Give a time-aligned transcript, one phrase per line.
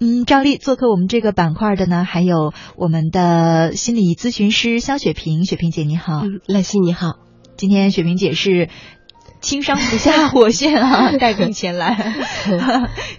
[0.00, 7.14] 嗯，照例做客我们这个板块的呢，还有我们的心理咨询师肖雪萍，雪萍姐你好，嗯，赖希你好，
[7.56, 8.68] 今天雪萍姐是。
[9.40, 12.12] 轻伤不下 火线啊， 带病前来，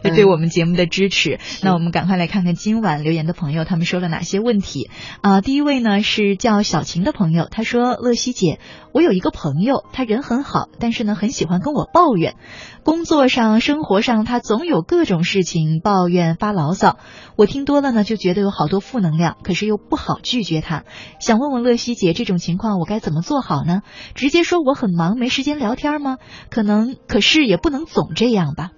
[0.04, 1.40] 也对我们节目的支持。
[1.64, 4.90] 那我们赶快来看看今晚留言的朋友，他们说了哪些问题
[5.22, 5.40] 啊？
[5.40, 8.60] 第一位呢是叫小晴的朋友，他说：“乐西姐，
[8.94, 12.36] 我有一个朋友，他人很好，但是呢很喜欢跟我抱怨，
[12.84, 16.98] 工作上、生活上，他总有各种事情抱怨发牢骚。
[17.36, 20.84] 我听多了呢，就觉得有好多负能量，可是又不好拒绝他。
[21.20, 23.82] 想问问乐西姐，这种情况我该怎么做好呢？
[24.16, 26.18] 直接说我很忙，没时间聊天吗？”
[26.50, 28.72] 可能，可是也不能总这样吧。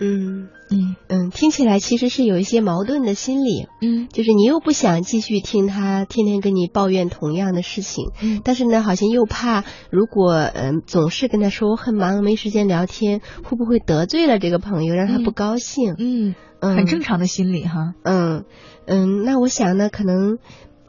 [0.00, 3.66] 嗯嗯嗯，听起来其实是有一些矛盾的心理。
[3.82, 15.94] 嗯，就是你又不想继续听他天天跟你抱怨同样的事情，嗯，但是呢，好像又怕如果嗯总是跟他说我很忙没时间聊天，会不会得罪了这个朋友，让他不高兴？
[15.98, 17.94] 嗯嗯，很正常的心理哈。
[18.02, 18.44] 嗯
[18.86, 20.38] 嗯，那我想呢，可能。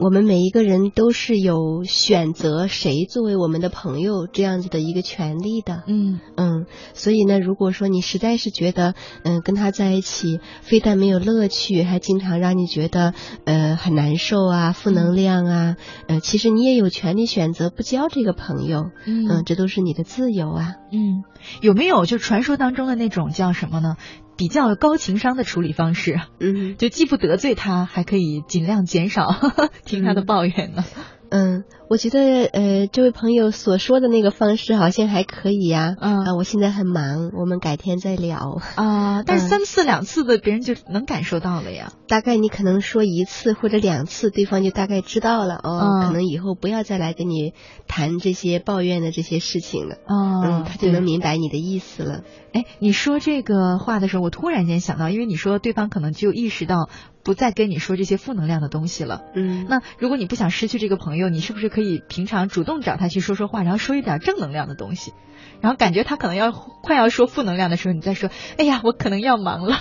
[0.02, 6.18] 我们每一个人都是有选择谁作为我们的朋友这样子的一个权利的，嗯。
[6.34, 13.14] 嗯，所以呢，如果说你实在是觉得，嗯，跟他在一起非但没有乐趣，还经常让你觉得，
[13.44, 15.76] 呃，很难受啊，负能量啊，
[16.08, 21.22] 呃，其实你也有权利选择不交这个朋友，嗯，这都是你的自由啊，嗯，
[21.60, 23.96] 有没有就传说当中的那种叫什么呢？
[24.36, 29.26] 比较高情商的处理方式，嗯，就既不得罪他，还可以尽量减少
[29.84, 30.84] 听他的抱怨呢。
[31.30, 35.94] 嗯，我觉得呃，这位朋友所说的那个方式好像还可以呀。
[36.00, 38.62] 啊，我现在很忙，我们改天再聊。
[38.76, 41.92] 啊，但是三次两次的，别人就能感受到了呀。
[42.08, 47.52] 大概你可能说一次或者两次，对方就大概知道了哦，可能以后不要再来跟你
[47.86, 49.96] 谈这些抱怨的这些事情了。
[50.06, 52.22] 哦，嗯，他就能明白你的意思了。
[52.54, 56.88] 哎，你说这个话的时候，我突然间想到，因为你说对方可能就意识到。
[57.24, 59.22] 不再跟你说这些负能量的东西了。
[59.36, 65.12] 嗯，那如果你不想失去这个朋友，你是不是可以平常主动找他去说说话，然后说一点正能量的东西，
[65.60, 69.76] 然后感觉他可能要快要说负能量的时候，你再说，哎呀，我可能要忙了，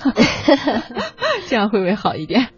[1.50, 2.50] 这样会不会好一点？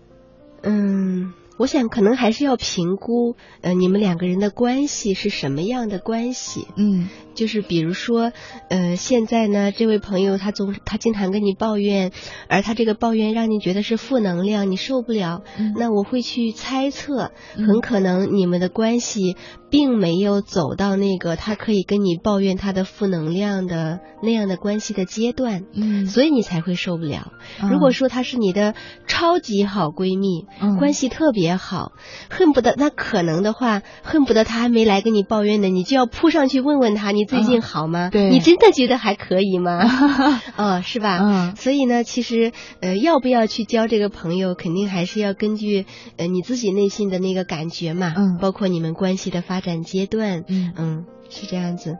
[0.63, 1.33] 嗯。
[1.57, 6.67] 我想可能还是要评估，呃，你们两个人的关系是什么样的关系？
[6.75, 8.31] 嗯，就是比如说，
[8.69, 12.11] 呃，现在呢，这位朋友他总他经常跟你抱怨，
[12.49, 15.43] 而他这个抱怨让你觉得是负能量，你受不了。
[15.77, 19.37] 那我会去猜测，很可能你们的关系
[19.69, 25.65] 并没有走到那个他可以跟你抱怨他的负能量的那样的关系的阶段。
[25.73, 27.31] 嗯，所以你才会受不了。
[27.69, 28.73] 如果说她是你的
[29.05, 30.47] 超级好闺蜜，
[30.79, 31.42] 关系特别。
[31.43, 31.91] 也好，
[32.29, 38.09] 恨不得那可能的话，恨不得他还没来跟你抱怨呢，你就要扑上去问问他，你最近好吗？
[38.11, 39.81] 对，你真的觉得还可以吗？
[40.57, 41.19] 哦，是吧？
[41.21, 45.85] 嗯，所以呢，其实呃，要不要去交这个朋友，肯定还是要根据
[46.17, 51.97] 呃你自己内心的那个感觉嘛，嗯，包括你们关系的发展阶段，嗯嗯，是这样子。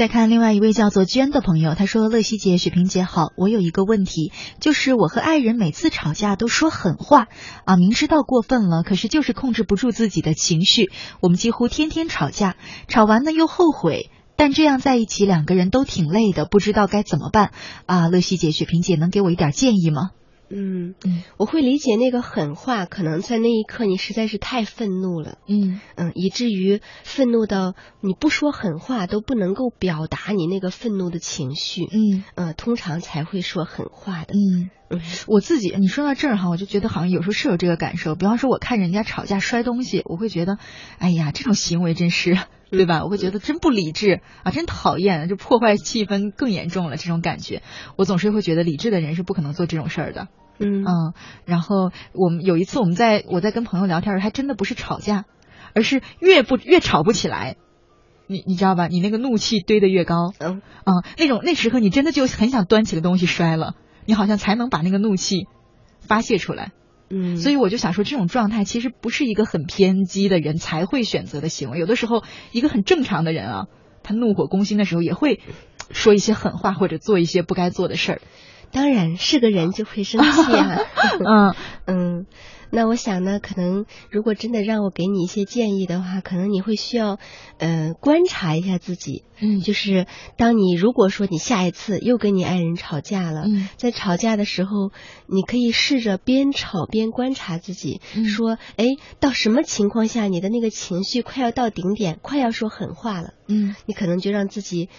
[0.00, 7.28] 再看另外一位叫做娟的朋友，他说：“乐西姐、雪萍姐好，我有一个问题，就是我和爱人每次吵架都说狠话
[7.66, 10.90] 啊，明知道过分了，可是就是控制不住自己的情绪。
[11.20, 12.56] 我们几乎天天吵架，
[12.88, 17.50] 吵完呢又后悔，但这样在一起两个人都挺累的，不知道该怎么办
[17.84, 18.08] 啊？
[18.08, 20.12] 乐西姐、雪萍姐能给我一点建议吗？”
[20.50, 20.94] 嗯。
[21.04, 25.80] 嗯，我会理解那个狠话，可能在那一刻你实在是太愤怒了，嗯。
[25.96, 32.24] 嗯，以至于愤怒到你不说狠话都不能够表达你那个愤怒的情绪，嗯。
[32.34, 34.70] 嗯，通常才会说狠话的，嗯嗯，
[35.26, 40.58] 我自己你说到这儿哈，我就觉得好像有时候是有这个感受，比方说我看人家吵架摔东西，我会觉得，
[40.98, 42.36] 哎呀，这种行为真是
[42.70, 43.02] 对吧？
[43.04, 47.62] 我会觉得真不理智啊，真讨厌，就破坏气氛更严重了，这种感觉，
[47.96, 50.28] 我总是会觉得理智的人是不可能做这种事儿的。
[50.62, 50.84] 嗯
[51.46, 55.24] 然后我们有一次我们在我在跟朋友聊天，还真的不是吵架，
[55.74, 57.56] 而是越不越吵不起来，
[58.26, 58.86] 你你知道吧？
[58.86, 63.74] 你那个怒气堆得越高，嗯啊，那种那时刻你真的就很想端起个东西摔了，
[64.10, 65.46] 你好像才能把那个怒气
[66.00, 66.72] 发泄出来，
[67.10, 73.66] 嗯，所以我就想说，这种状态其实不是一个很偏激的人才会选择的行为，有的时候一个很正常的人啊，
[74.02, 75.38] 他怒火攻心的时候也会
[75.92, 78.20] 说一些狠话或者做一些不该做的事儿。
[78.72, 80.78] 当然是个人就会生气啊。
[81.24, 81.54] 嗯
[81.86, 82.26] 嗯。
[82.70, 87.18] 那我想呢，可能如果真的让我给你一些建议的话，可能你会需要，
[87.58, 89.24] 呃，观察一下自己。
[89.42, 90.06] 嗯，就是
[90.36, 93.44] 当你如果说你下一次又跟你爱人吵架了，
[93.76, 94.90] 在吵架的时候，
[95.26, 98.84] 你可以试着边吵边观察自己，说，哎，
[99.18, 103.32] 到什么情况下你的那个情绪快要到顶点，快要说狠话了？
[103.48, 104.90] 嗯，你可能就让自己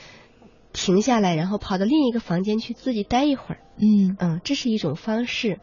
[0.74, 3.60] 停下来，然后跑到另一个房间去自己待一会儿。
[3.78, 5.60] 嗯嗯，这是一种方式。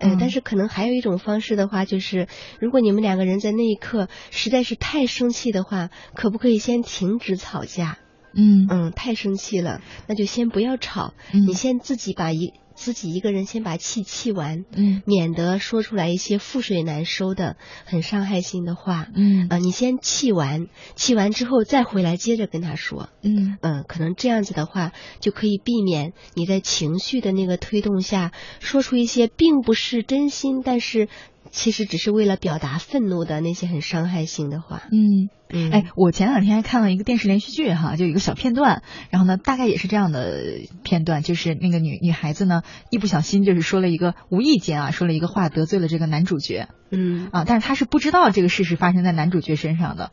[0.00, 2.26] 呃，但是可能还有一种方式的话，就是
[2.58, 7.98] 如果你们两个人在那一刻实在是太生气的话，可不可以先停止吵架？
[8.32, 12.54] 嗯嗯，太生气了，那就先不要吵，你先自己把一。
[12.80, 20.66] 自己一个人先把气气完，嗯，免得说出来一些覆水难收的很伤害性的话，嗯啊，你先气完，
[20.96, 31.08] 气完之后再回来接着跟他说，嗯嗯，可能这样子的话就可以避免你在情绪的那个推动下说出一些并不是真心，但是。
[31.50, 34.82] 其实只是为了表达愤怒的那些很伤害性的话。
[34.92, 40.40] 嗯嗯，哎，我前两天还看了一个电视连续剧哈，就有一个小片段，然后呢，大概也是这样的
[40.84, 46.68] 片段，就是那个女女孩子呢，一不小心就是说了一个无意间啊，说了一个话得罪了这个男主角。
[46.90, 50.12] 嗯啊，但是她是不知道这个事实发生在男主角身上的。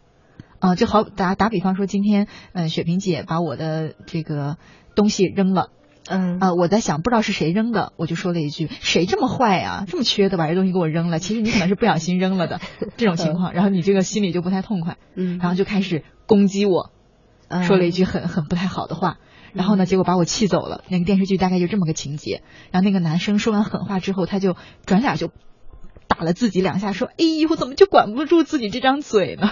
[0.59, 4.57] 啊，就好打打比方说，今天嗯，雪萍姐把我的这个
[4.95, 5.69] 东西扔了。
[6.09, 9.85] 嗯啊，我在想，不知道是谁扔的，我就说了一句：“谁这么坏呀？
[9.87, 12.59] 这么缺德，把这东西给我扔了。”其实你可能是不小心扔了的
[12.97, 16.91] 这种情况，然后你这个心里就不太痛快，嗯，然后就开始攻击我，
[17.65, 19.17] 说了一句很很不太好的话，
[19.53, 20.83] 然后呢，结果把我气走了。
[20.89, 22.41] 那个电视剧大概就这么个情节。
[22.71, 24.55] 然后那个男生说完狠话之后，他就
[24.85, 25.29] 转脸就
[26.17, 29.47] 打了自己两下，说：“哎呦，我怎么就管不住自己这张嘴呢？”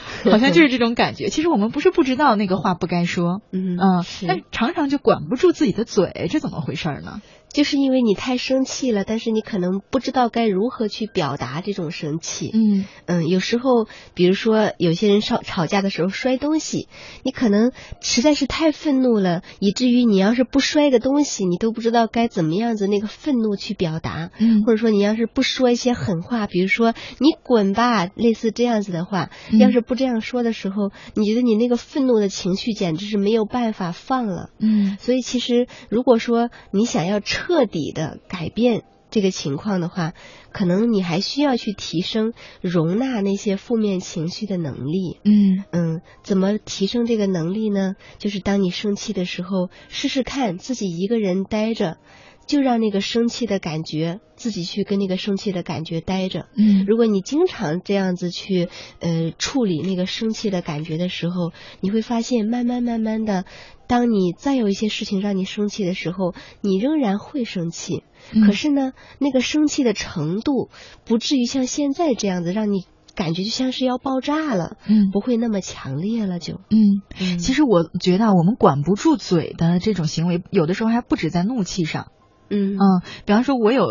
[0.24, 1.28] 好像就是这种感觉。
[1.28, 7.20] 其实我们不是不知道那个话不该说，嗯嗯，但常常就管不住自己的嘴，这怎么回事呢？
[7.56, 12.50] 就是因为你太生气了，但是你可能不知道该如何去表达这种生气。
[12.52, 16.86] 嗯嗯，有时候，比如说有些人吵吵架的时候摔东西，
[17.22, 17.72] 你可能
[18.02, 24.30] 实在是太愤怒了，以至于你要是不摔个东西，你都不知道该怎么样子那个愤怒去表达。
[24.38, 34.50] 嗯，或者说你要是不说一些狠话，比如说你滚吧，类似这样子的话，要是不这样说的时候，你觉得你那个愤怒的情绪简直是没有办法放了。
[34.60, 40.14] 嗯，所以其实如果说你想要彻彻底的改变这个情况的话，
[40.50, 45.20] 可能你还需要去提升容纳那些负面情绪的能力。
[45.22, 47.94] 嗯嗯，怎么提升这个能力呢？
[48.18, 51.98] 就是当你生气的时候，试试看自己一个人待着。
[52.46, 56.46] 就让那个生气的感觉自己去跟那个生气的感觉待着。
[56.56, 58.68] 嗯，如果你经常这样子去
[59.00, 63.44] 呃处理那个生气的感觉的时候，你会发现慢慢慢慢的，
[63.88, 68.04] 当你再有一些事情让你生气的时候，你仍然会生气。
[68.46, 70.70] 可是呢，那个生气的程度
[71.04, 72.84] 不至于像现在这样子让你
[73.14, 74.76] 感觉就像是要爆炸了。
[74.88, 76.60] 嗯，不会那么强烈了就。
[76.70, 82.08] 嗯，其实我觉得我们管不住嘴的这种行为，有的时候还不止在怒气上。
[82.48, 83.86] 嗯嗯，比方说，我有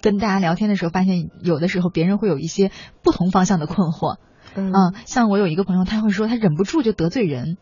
[0.00, 2.70] 跟大家聊天的时候，发现有的时候别人会有一些
[3.02, 4.16] 不同方向的困惑。
[4.54, 4.72] 嗯，
[5.06, 7.56] 像我有一个朋友，他会说他忍不住就得罪人。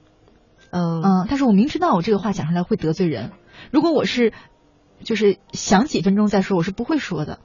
[0.70, 3.32] 嗯嗯，但是我明知道我这个话讲出来会得罪人，
[3.70, 4.32] 如果我是
[5.04, 7.38] 就是想几分钟再说，我是不会说的。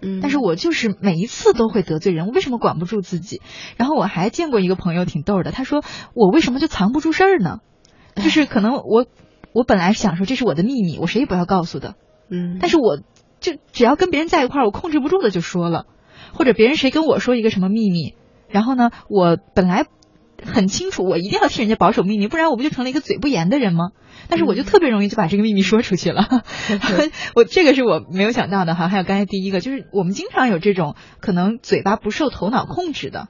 [0.00, 3.40] 嗯，但是我就是每一次都会得罪人，我为什么管不住自己？
[3.76, 5.82] 然后我还见过一个朋友挺逗的，他说
[6.14, 7.60] 我为什么就藏不住事儿呢？
[8.16, 9.06] 就是可能我
[9.54, 11.94] 我本来想说这是我的秘密，我谁也不要告诉的。
[12.32, 12.98] 嗯，但是我
[13.40, 15.86] 就只要跟别人在一块儿，我控制不住的就说了，
[16.32, 18.14] 或者别人谁跟我说一个什么秘密，
[18.48, 19.84] 然后呢，我本来
[20.42, 23.90] 很清楚，我一定要替人家保守秘密，不然我不就成了一个嘴不严的人吗？
[24.28, 26.26] 但是我就特别容易就把这个秘密说出去了，
[27.36, 28.88] 我这个是我没有想到的哈。
[28.88, 33.28] 还有刚才第一个，就是我们经常有这种可能嘴巴不受头脑控制的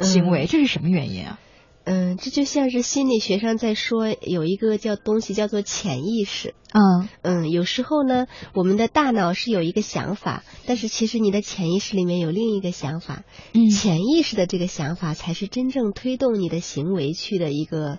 [0.00, 1.38] 行为，这是什么原因啊？
[1.84, 6.54] 嗯，这就像是心理学上在说有一个叫东西叫做潜意识。
[6.72, 13.24] 嗯嗯，有时候呢，我们的大脑是有一个想法，但是其实你的潜意识里面有另一个想法。
[13.54, 17.98] 嗯，潜意识的这个想法才是真正推动你的行为去的一个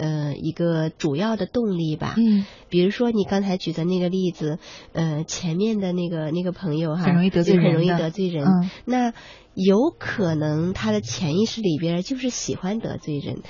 [0.00, 2.14] 呃一个主要的动力吧。
[2.16, 4.58] 嗯，比如说你刚才举的那个例子，
[4.92, 8.44] 呃，前面的那个那个朋友哈，很容易得罪人，很容易得罪人。
[8.46, 9.12] 嗯，那
[9.54, 13.42] 有可能他的潜意识里边就是喜欢得罪人。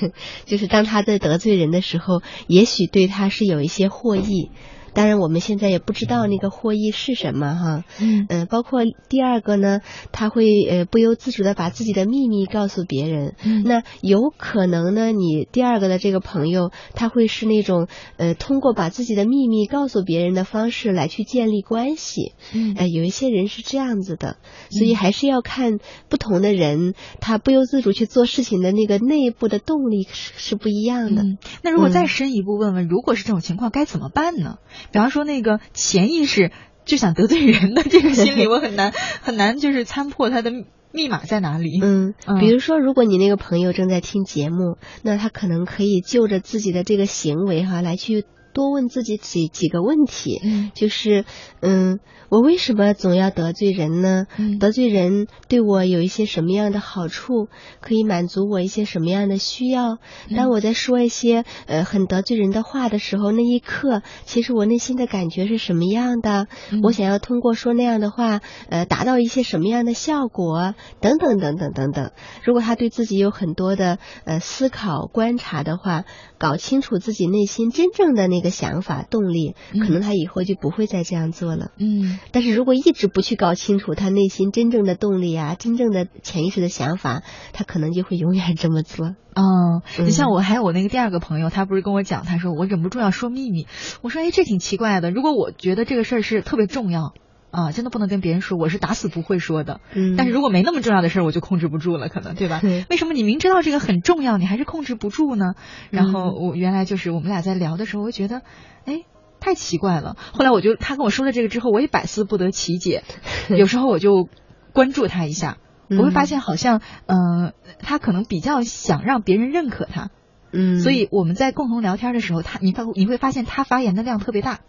[0.46, 4.50] 就是当他在得罪人的时候，也许对他是有一些获益，
[4.94, 7.84] 当然我们现在也不知道那个获益是什么哈。
[8.00, 9.80] 嗯呃，包括第二个呢，
[10.12, 13.34] 他会呃不由自主的把自己的秘密告诉别人。
[13.44, 22.32] 嗯，那有可能呢，你第二个的这个朋友他会是那种呃通过把自己的秘密告诉别人的方式来去建立关系。
[22.54, 24.36] 嗯，哎，有一些人是这样子的，
[24.70, 25.78] 所以还是要看
[26.08, 31.24] 不同的人，他不由自主去做事情的那个内部的动力是是不一样的。
[31.62, 34.56] 那如果再深一步问问，如果是这种情况该怎么办呢？
[34.92, 36.50] 比方说那个潜意识
[36.84, 40.50] 就想得罪人的这个心理，我很难 很难就是参破他的
[40.92, 41.80] 密码在哪里。
[41.82, 48.24] 嗯，比如说如果你那个朋友正在听节目，那他可能可以就着自己的这个行为哈来去。
[48.52, 50.40] 多问自己几几个问题，
[50.74, 51.24] 就是，
[51.60, 54.26] 嗯，我为什么总要得罪人呢？
[54.58, 57.46] 得罪人对我有一些什么样的好处？
[57.80, 59.98] 可以满足我一些什么样的需要？
[60.36, 66.48] 当我在说一些呃很得罪人的话的时候，那一刻，其实我内心的感觉是什么样的？
[66.82, 70.74] 我想要通过说那样的话，呃，达到一些什么样的效果？
[71.00, 72.10] 等等等等等等。
[72.42, 76.04] 如果他对自己有很多的呃思考观察的话，
[76.36, 78.39] 搞清楚自己内心真正的那。
[78.40, 81.70] 一个想法动力，可能他以后就不会再这样做了。
[81.78, 89.14] 嗯，但是如果一直不去搞清楚他内心真正的动力啊，真正的潜意识的想法，他可能就会永远这么做。
[89.34, 93.66] 哦，你像我还有我那个第二个朋友，他不是跟我讲，他说我忍不住要说秘密。
[94.02, 95.10] 我说，哎，这挺奇怪的。
[95.10, 97.12] 如果我觉得这个事儿是特别重要。
[97.50, 99.80] 啊，真的不能跟别人说，我是打死不会说的。
[99.92, 102.60] 嗯，但是如果没那么重要的事儿，我就控制不住了，可能对吧？
[102.60, 105.54] 对为什么你明知道这个很重要，你还是控制不住呢？
[105.90, 108.42] 然后我原来就是我们俩在聊的时候，我觉得，
[108.84, 109.02] 哎，
[109.40, 110.16] 太奇怪了。
[110.32, 113.02] 后来我就他跟我说了这个之后，我也百思不得其解。
[113.50, 114.28] 有时候我就
[114.72, 120.10] 关注他一下，我会发现好像，嗯，他可能比较想让别人认可他。
[120.52, 124.60] 嗯，所以我们在共同聊天的时候，他你发你会发现他发言的量特别大。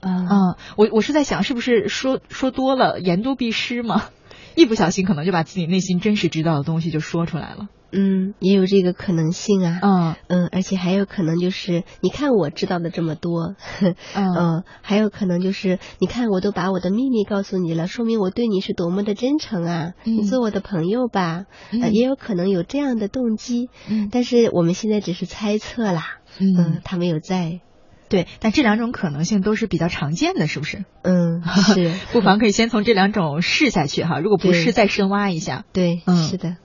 [0.00, 4.04] 啊，我我是在想，是不是说说多了言多必失嘛？
[4.54, 7.68] 一不小心可能就把自己内心真实知道的东西就说出来了。
[7.90, 9.78] 嗯，也有这个可能性啊。
[9.80, 13.54] 嗯嗯，而且还有可能就是，你看我知道的这么多，
[14.14, 19.92] 嗯，还有可能就是，你看我都把我的秘密告诉你了，说明我对你是多么的真诚啊！
[20.04, 21.44] 你做我的朋友吧，
[21.92, 23.70] 也有可能有这样的动机。
[23.88, 26.18] 嗯，但是我们现在只是猜测啦。
[26.40, 27.60] 嗯，他没有在。
[28.08, 30.84] 对，但这两种可能性都是比较常见的，是不是？
[31.02, 31.42] 嗯，
[31.74, 35.64] 是，不妨可以先从这两种试下去哈，如果不试，再深挖一下。
[35.72, 36.56] 对，嗯，是的。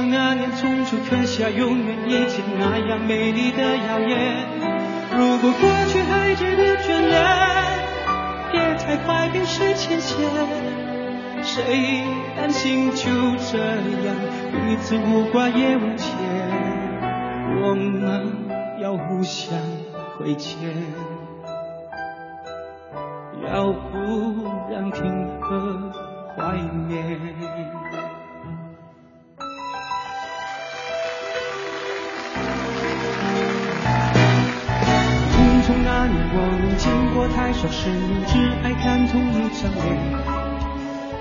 [0.00, 4.46] 像那年匆促刻下永远一起那样美丽的谣言。
[5.14, 7.20] 如果过去还值得眷恋。
[8.50, 10.26] 别太快冰释前嫌，
[11.42, 12.02] 谁
[12.34, 13.10] 甘心就
[13.52, 14.16] 这样
[14.50, 16.08] 彼此无挂也无牵？
[17.60, 18.48] 我们
[18.80, 19.54] 要互相
[20.16, 20.56] 亏欠，
[23.46, 25.92] 要不然凭何
[26.34, 26.56] 怀
[26.88, 27.20] 念？
[36.00, 38.32] 那年我们见过太少世面，只
[38.64, 39.84] 爱看同一张脸。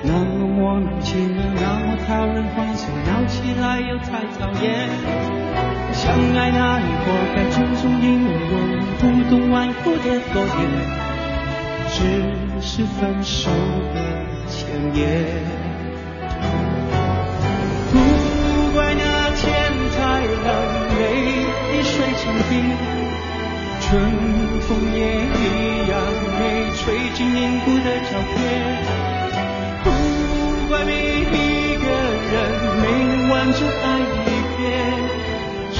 [0.07, 4.88] 那么我们竟然那么讨人欢喜，闹起来又太讨厌。
[5.91, 10.63] 相爱那年活该匆匆因为我们不懂顽固的诺言。
[11.91, 12.00] 只
[12.62, 13.51] 是分手
[13.93, 14.00] 的
[14.48, 14.63] 前
[14.95, 15.43] 言。
[17.91, 18.00] 不
[18.71, 19.43] 怪那天
[19.91, 20.48] 太冷，
[20.95, 21.03] 泪
[21.75, 22.55] 已水成冰，
[23.89, 24.00] 春
[24.62, 25.98] 风也一样
[26.38, 26.41] 没
[26.77, 28.38] 吹进凝固的照片。
[29.84, 29.86] 不
[30.67, 31.86] 怪每一个
[32.29, 32.36] 人
[32.84, 34.62] 没能完整爱一遍，
[35.74, 35.79] 是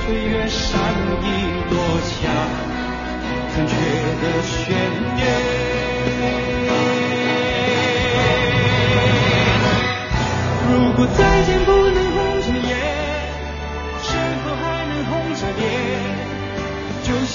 [0.00, 0.80] 岁月善
[1.20, 1.24] 意
[1.68, 2.16] 落下。
[3.52, 3.70] 残缺
[4.22, 4.56] 的悬
[5.14, 5.20] 念。
[10.70, 11.98] 如果再见不能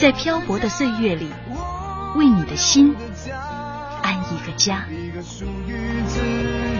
[0.00, 1.30] 在漂泊的岁月里，
[2.16, 2.94] 为你的心
[4.02, 4.14] 安。
[4.24, 4.86] 一个家。
[4.90, 6.18] 一个属于自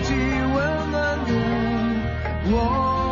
[0.03, 0.15] 己
[0.55, 1.31] 温暖的
[2.47, 3.04] 我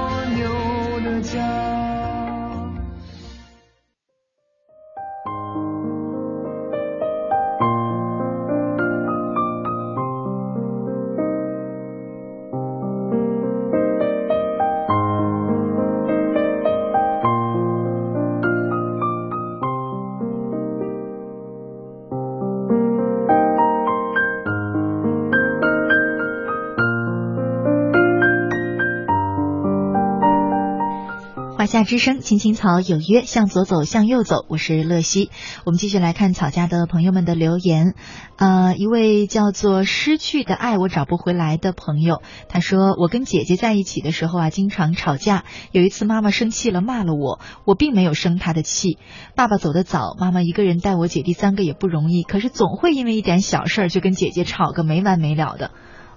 [31.72, 34.44] 夏之声，青青草有约，向左走，向右走。
[34.50, 35.30] 我是乐西，
[35.64, 37.94] 我们继续来看草家的朋友们的留言。
[38.36, 45.44] 呃，一位叫做“失去的爱我找不回来”的朋友，他说：“我跟姐姐在一起的时候啊，经常吵架。
[45.70, 48.98] 有一次妈妈生气了，骂了我，我并没有生她的气。
[49.34, 55.70] 爸爸走得早，妈妈一个人带我姐弟三个也不容易，可是总会因为一点小事儿就跟姐姐吵个没完没了的。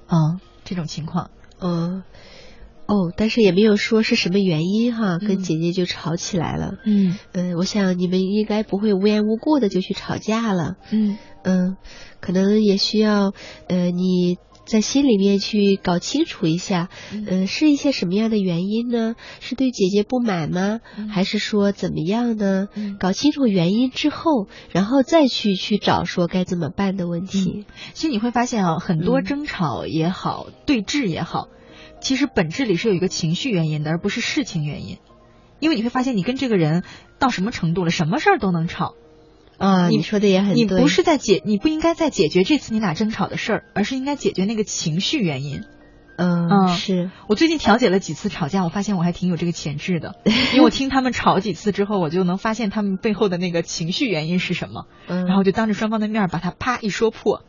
[0.10, 1.30] 嗯，这种情况，
[1.62, 2.04] 嗯。”
[2.88, 6.76] 哦，但是也没有说是什么原因哈，跟姐姐就吵起来了。
[6.86, 10.76] 嗯嗯，我想你们应该不会无缘无故的就去吵架了。
[10.92, 11.78] 嗯嗯，
[12.20, 13.34] 可能也需要
[13.68, 19.16] 呃你在心里面去搞清楚一下，嗯，是一些什么样的原因呢？
[19.40, 20.80] 是对姐姐不满吗？
[21.12, 22.68] 还是说怎么样呢？
[23.00, 27.66] 搞清楚原因之后，然后再去去找说该怎么办的问题。
[27.94, 31.48] 其实你会发现啊，很多争吵也好，对峙也好。
[32.06, 35.00] 其实本质里是有一个情绪原因的，而不是事情原因。
[35.60, 36.84] 因为你会发现，你跟这个人
[37.18, 38.94] 到什么程度了，什么事儿都能吵。
[39.58, 40.56] 啊，你说的也很对。
[40.56, 45.64] 你不是在解，你不应该在解决这次你俩争吵的事儿，而是应该解决那个情绪原因。
[46.16, 50.14] 嗯，是我最近调解了几次吵架，我发现我还挺有这个潜质的。
[50.54, 54.86] 因为我听他们吵几次之后，我就能发现他们背后的那个情绪原因是什么。
[55.08, 57.42] 嗯，然后就当着双方的面把它啪一说破，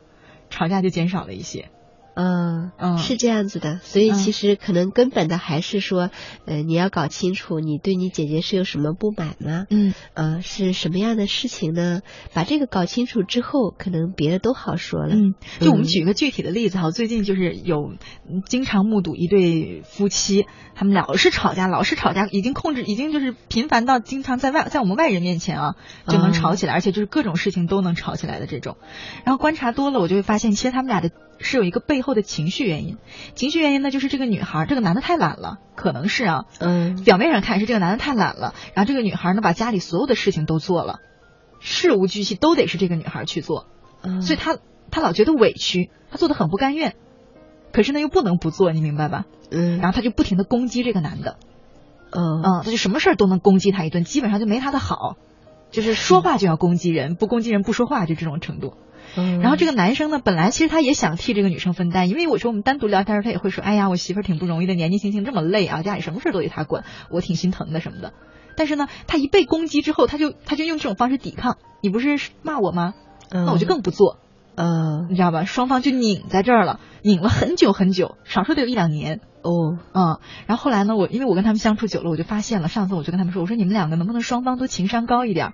[0.49, 1.69] 吵架就减少了一些。
[2.17, 3.79] 嗯嗯，是这样子的。
[3.83, 6.11] 所以其实可能根本的还是说，
[6.47, 9.67] 呃，你要搞清楚你对你姐姐是有什么不满吗？
[9.69, 12.01] 嗯，呃，是什么样的事情呢？
[12.33, 15.15] 把这个搞清楚之后，可能别的都好说了。
[15.15, 17.95] 嗯，就我们举一个具体的例子哈，最近就是有
[18.49, 25.75] 经常目睹一对夫妻，他们老是吵架，老是吵架，已经控制，已经就是频繁到经常在外在我们外人面前啊
[26.09, 28.79] 就能吵起来，而且就是各种事情都能吵起来的这种。
[29.25, 32.97] 然后观察多了，我就会发现，其实他们俩的是有一个背后的情绪原因。
[33.35, 41.01] 情绪原因呢，就是这个女孩，这个男的太懒了，可能是啊，嗯，表面上看是这个男的太懒了，然后这个女孩呢，把家里所有的事情都做了，
[41.61, 43.67] 事无巨细都得是这个女孩去做，
[44.23, 44.59] 所以她
[44.91, 46.95] 她老觉得委屈，她做的很不甘愿，
[47.73, 49.25] 可是呢又不能不做，你明白吧？
[49.51, 51.37] 嗯，然后她就不停的攻击这个男的，
[52.11, 55.17] 嗯嗯，他就什么事儿都能攻击他一顿，基本上就没他的好。
[55.73, 58.75] 就是说话就要攻击人，不攻击人不说话，就这种程度。
[59.23, 68.13] 然后这个男生呢，本来其实他也想替这个女生分担，因为我说我们单独聊天，他也会说，哎呀，我媳妇儿挺不容易的，年纪轻轻这么累啊，家里什么事都得他管，我挺心疼的什么的。
[68.57, 71.59] 但是呢，他一被攻击之后，他就他就用这种方式抵抗。
[71.83, 72.95] 你不是骂我吗？
[73.31, 74.19] 那我就更不做。
[74.55, 75.45] 嗯，你知道吧？
[75.45, 79.21] 双方就拧在这儿了，拧了很久很久，少说得有一两年。
[79.47, 82.69] 哦，嗯，然后后来呢，我因为我跟他们相处久了，我就发现了。
[82.69, 85.53] 上次我就跟他们说，我说你们两个能不能双方都情商高一点？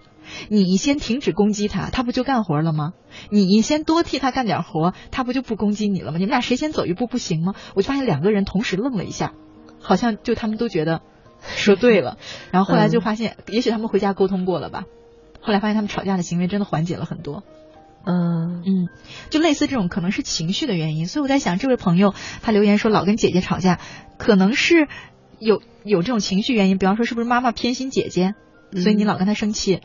[0.48, 2.92] 你先停止攻击他，他不就干活了吗？
[3.31, 6.16] 你先多替他干点活，他不就不攻击你了吗？
[6.16, 7.55] 你们俩谁先走一步不行吗？
[7.74, 9.35] 我就发现两个人同时愣了一下，
[9.81, 11.02] 好像就他们都觉得
[11.42, 12.16] 说对了。
[12.50, 14.85] 然后后来就发现，也许他们回家沟通过了吧。
[15.40, 17.42] 后来发现他们吵架的行为真的缓解了很多。
[18.05, 18.62] 嗯。
[18.65, 18.88] 嗯，
[19.31, 23.81] 就类似这种可能是情绪的原因，所以我在想，这位朋友他留言说老跟姐姐吵架，
[24.19, 24.88] 可能是
[25.38, 28.35] 有有这种情绪原因，比方说是不是妈妈偏心姐姐，
[28.73, 29.81] 所以你老跟她生气，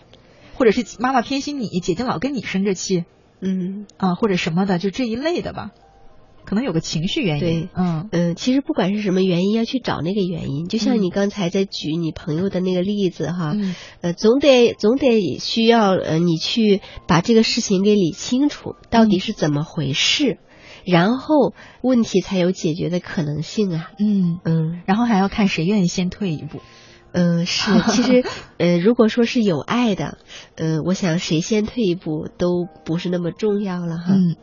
[0.53, 3.05] 或者是妈妈偏心你，姐姐老跟你生着气，
[3.41, 3.85] 嗯。
[3.97, 5.71] 啊或者什么的，就这一类的吧。
[6.47, 10.69] 可能有个情绪原因，对，嗯嗯，其实不管是什么原因，要去找那个原因。
[10.69, 13.53] 就像你刚才在举你朋友的那个例子哈，
[13.99, 20.37] 呃，总得总得需要呃你去把这个事情给理清楚，到底是怎么回事，
[20.85, 23.91] 然后问题才有解决的可能性啊。
[23.99, 26.61] 嗯嗯，然后还要看谁愿意先退一步。
[27.11, 28.23] 嗯，是，其实
[28.57, 30.17] 呃，如果说是有爱的，
[30.55, 34.13] 嗯，我想谁先退一步都不是那么重要了哈。
[34.13, 34.37] 嗯。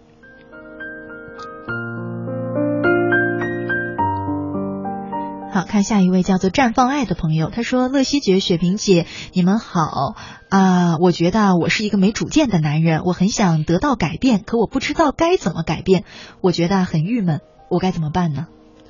[5.54, 10.16] 好看下一位叫做绽放爱的朋友，他说：“乐西姐、雪萍姐，你们好
[10.48, 10.96] 啊！
[10.98, 16.02] 我觉得我是一个没主见的男人，我很想得到改变，可我不知道该怎么改变，
[16.40, 17.40] 我觉得很郁闷，
[17.70, 18.48] 我该怎么办呢？”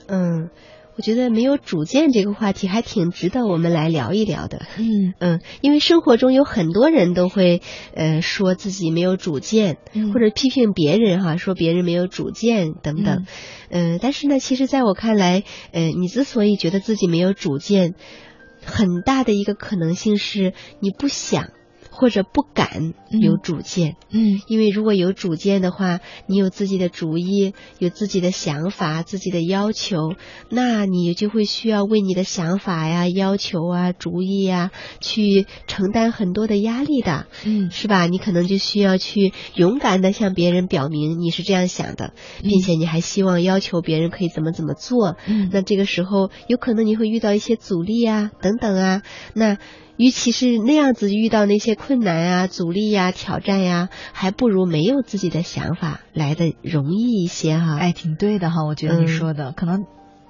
[0.09, 0.49] 嗯。
[0.97, 4.63] 我觉得没有主见这个话题还挺值得我们来聊一聊的。
[4.79, 7.63] 嗯 嗯，因为生活中有很多人都会
[7.95, 9.79] 呃说自己没有主见，
[10.13, 13.27] 或者批评别人哈，说别人没有主见等等。
[13.71, 17.95] 嗯，但是呢，其实在我看来，呃，你之所以觉得自己没有主见，
[18.65, 21.51] 很大的一个可能性是你不想。
[21.97, 30.15] 或者不敢有主见，嗯，因为如果有主见的话，你有自己的主意，有自己的想法，自己的要求，
[30.51, 38.07] 那你就会需要为你的想法呀、要求啊、主意呀，去承担很多的压力的，嗯，是吧？
[38.07, 49.03] 你可能就需要去勇敢的向别人表明你是这样想的，并且你还希望要求别人可以怎么怎么做，嗯，那这个时候有可能你会遇到一些阻力啊，等等啊，
[49.33, 49.59] 那。
[49.97, 57.77] 与其是那样子遇到那些困难啊、阻力呀、挑战呀，还不如没有自己的想法来的容易一些哈。
[57.79, 59.85] 哎，挺对的哈，我觉得你说的，可能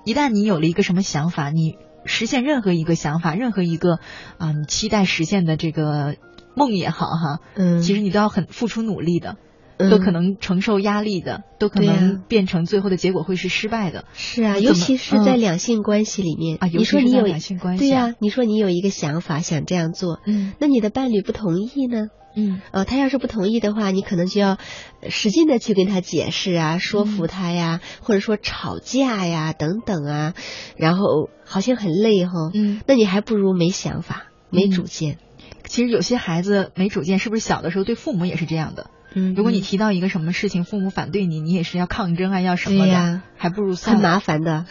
[0.04, 3.98] 一旦你有了一个什么想法，你实现任何一个想法，任何一个
[4.36, 6.16] 啊你期待实现的这个
[6.54, 9.36] 梦也好哈，嗯，其实你都要很付出努力的。
[9.78, 14.04] 都可能承受压力的，都可能变成最后的结果会是失败的。
[14.14, 22.06] 是啊，尤其是在两性关系里面啊，你说你有两性关系，对呀，你说你有一个想法想这样做，嗯，那你的伴侣不同意呢？
[22.36, 24.58] 嗯，呃，他要是不同意的话，你可能就要
[25.08, 30.34] 使劲的去跟他解释啊，说服他呀，或者说吵架呀等等啊，
[30.76, 35.18] 然后好像很累哈，嗯，那你还不如没想法、没主见。
[35.66, 38.90] 其实有些孩子没主见，是不是小的时候对父母也是这样的？
[39.14, 44.66] 嗯，如果你提到一个什么事情，父母反对你，你也是要抗争啊，要什么的，还不如很麻烦的。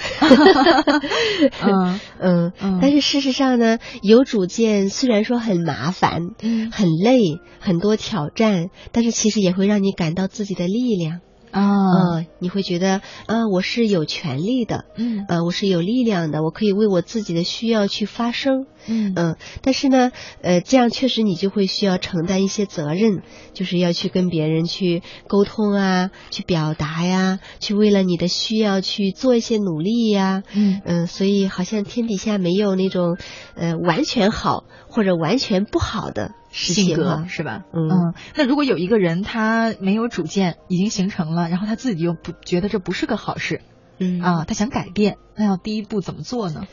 [1.63, 2.79] 嗯 嗯嗯。
[2.82, 11.21] 但是事实上呢，有主见虽然说很麻烦，嗯，很累，很多挑战，但是其实也会让你感到自己的力量。
[11.53, 20.11] 啊，你会觉得，啊，我是有权利的，嗯，呃，我是有力量的，我可以为我自己的需要去发声，嗯嗯，但是呢，
[20.41, 23.21] 呃，这样确实你就会需要承担一些责任，
[23.53, 33.15] 就是要去跟别人去沟通啊，去表达呀，去为了你的需要去做一些努力呀，嗯嗯，所以好像天底下没有那种，
[33.55, 36.31] 呃，完全好或者完全不好的。
[36.53, 37.65] 性格是吧？
[37.73, 43.61] 嗯，那如果有一个人他没有主见，已经形成了，然后他自己又不觉得这不是个好事，
[43.97, 46.67] 嗯啊，他想改变，那要第一步怎么做呢？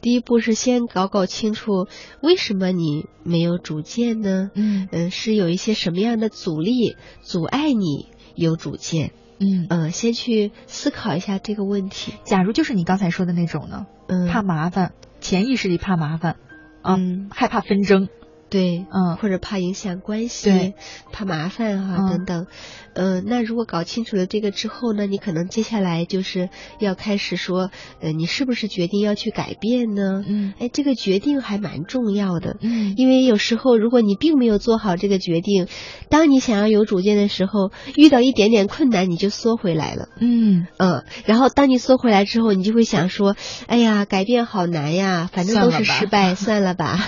[0.00, 1.86] 第一步是先搞搞清楚
[2.22, 4.50] 为什么你没有主见呢？
[4.54, 9.12] 嗯嗯，是有一些什么样的阻力阻碍你有主见？
[9.38, 12.14] 嗯嗯，先去思考一下这个问题。
[12.24, 13.86] 假如就是你刚才说的那种呢？
[14.08, 16.36] 嗯，怕麻烦，潜意识里怕麻烦，
[16.82, 18.08] 嗯，害怕纷争。
[18.48, 20.74] 对，嗯，或者怕影响关系，对。
[21.12, 22.46] 怕麻烦哈等等，
[22.92, 30.22] 嗯，那如果搞清楚了这个之后呢，你可能接下来就是要开始说，呃，你是不是决定要去改变呢？
[30.26, 35.68] 嗯，哎，这个决定还蛮重要的，嗯，因为有时候如果你并没有做好这个决定，
[36.10, 40.66] 当你想要有主见的时候，遇到一点点困难你就缩回来了，嗯。
[40.76, 43.34] 嗯，然后当你缩回来之后，你就会想说，
[43.66, 46.98] 哎呀，改变好难呀，反正都是失败，算了吧，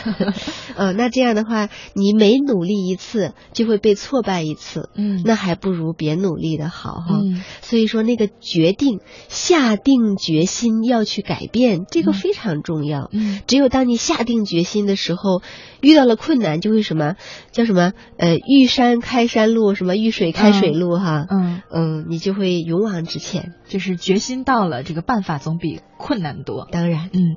[0.76, 1.27] 嗯， 那这样。
[1.28, 7.20] 这样的话，你每努力一次就会被挫败一次，嗯，那还不如别努力的好哈。
[7.60, 13.10] 所以说，那个决定下定决心要去改变，这个非常重要。
[13.12, 15.42] 嗯，只有当你下定决心的时候，
[15.82, 17.16] 遇到了困难就会什么？
[17.52, 17.92] 叫什么？
[18.16, 21.26] 呃遇山开山路，什么遇水开水路哈。
[21.28, 21.60] 嗯。
[21.70, 26.66] 嗯，你就会勇往直前，就是决心到了，这个办法总比困难多。
[26.72, 27.36] 当然，嗯。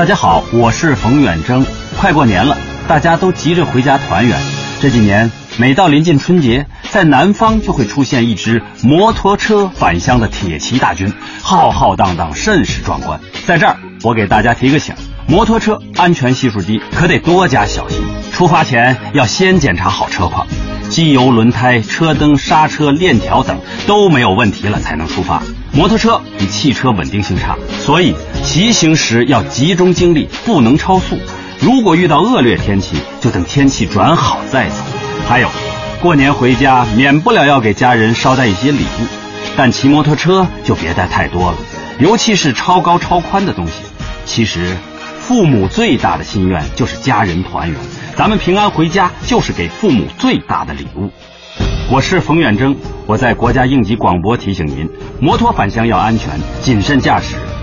[0.00, 1.62] 大家好，我是冯远征。
[1.98, 2.56] 快过年了，
[2.88, 4.40] 大家都急着回家团圆。
[4.80, 13.20] 这几年，每到临近春节，在南方就会出现一支摩托车返乡的铁骑大军，浩浩荡荡，甚是壮观。
[13.44, 14.94] 在这儿，我给大家提个醒：
[15.26, 18.00] 摩托车安全系数低，可得多加小心。
[18.32, 20.46] 出发前要先检查好车况。
[20.88, 25.42] 机油、轮胎、车灯、刹车、链条等都没有问题了才能出发。
[25.72, 28.16] 摩托车比汽车稳定性差，所以
[28.50, 31.16] 骑行时要集中精力，不能超速。
[31.60, 34.74] 如果遇到恶劣天气，就等天气转好再走。
[35.28, 35.48] 还有，
[36.02, 39.06] 过年回家免不了要给家人捎带一些礼物，
[39.56, 41.58] 但骑摩托车就别带太多了，
[42.00, 43.84] 尤其是超高超宽的东西。
[44.24, 44.76] 其实，
[45.20, 47.78] 父母最大的心愿就是家人团圆。
[48.16, 51.08] 咱们平安回家，就是给父母最大的礼物。
[51.88, 52.74] 我是冯远征，
[53.06, 54.88] 我在国家应急广播提醒您：
[55.20, 57.36] 摩托返乡要安全，谨慎驾驶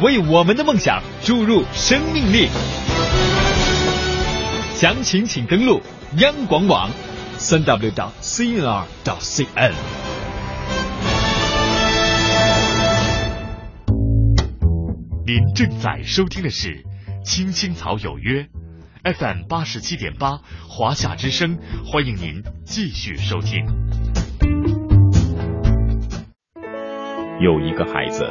[0.00, 2.48] 为我们的梦想注入生命力。
[4.74, 5.80] 详情请登录
[6.18, 6.90] 央广网，
[7.36, 9.72] 三 w 点 cnr 点 cn。
[15.26, 16.84] 您正在收听的是。
[17.24, 18.46] 青青草有约
[19.02, 23.64] ，FM 八十七点八，华夏之声，欢迎您继续收听。
[27.40, 28.30] 有一个孩子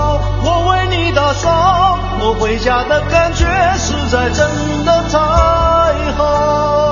[0.00, 1.98] 我为你打扫。
[2.24, 3.44] 我回家的感觉
[3.78, 6.91] 实在真的太好。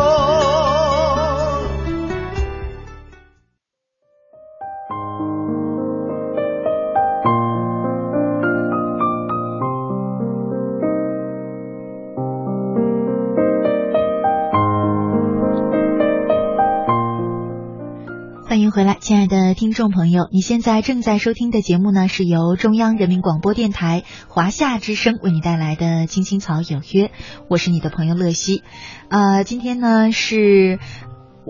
[19.11, 27.07] 亲爱的听众朋友，你现在正在收听的节目呢，是由中央人民广播电台华夏之声为你带来的《青青草有约》，
[27.49, 28.63] 我是你的朋友乐西。
[29.09, 30.79] 呃，今天呢是。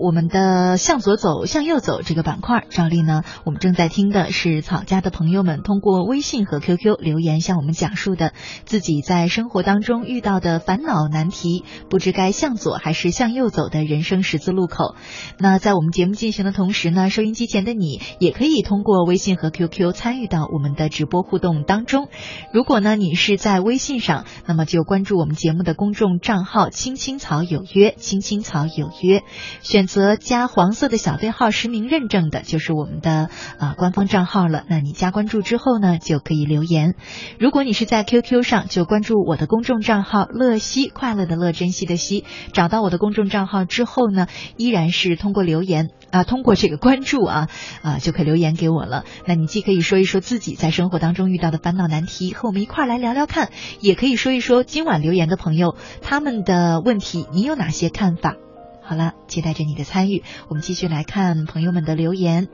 [0.01, 8.33] 我们的向左走，向右走这个板块，照例呢，我们正在听的是草家的朋友们通过微信和 QQ 留言向我们讲述的
[8.65, 14.95] 自己在生活当中遇到的烦恼难题，不知该向左还是向右走的人生十字路口。
[15.37, 22.07] 那在我们节目进行的同时呢，收音机前的你也可以通过微信和 QQ 参与到我们的直播互动当中。
[22.51, 29.21] 如果呢你是在微信上，那么就关注我们节目的公众账号“青青草有约”，“青青草有约”，
[29.61, 29.90] 选。
[29.91, 34.63] 则加黄色的小对号实名认证的，就是我们的啊官方账号了。
[34.69, 36.95] 那你加关注之后呢，就可以留言。
[37.39, 42.23] 如果你是在 QQ 上，就关注我的公众账号“乐西快乐的乐珍惜的惜”。
[42.53, 47.49] 找到我的公众账号之后呢，依然是通过留言啊，通过这个关注啊
[47.83, 49.03] 啊，就可以留言给我了。
[49.25, 53.49] 那你既可以说一说自己在生活当中遇到的烦恼难题，和我们一块来聊聊看，
[53.81, 58.37] 也可以说一说今晚留言的朋友他们的问题，你有哪些看法？
[58.91, 60.21] 好了，期待着你的参与。
[60.49, 62.49] 我们继续来看朋友们的留言。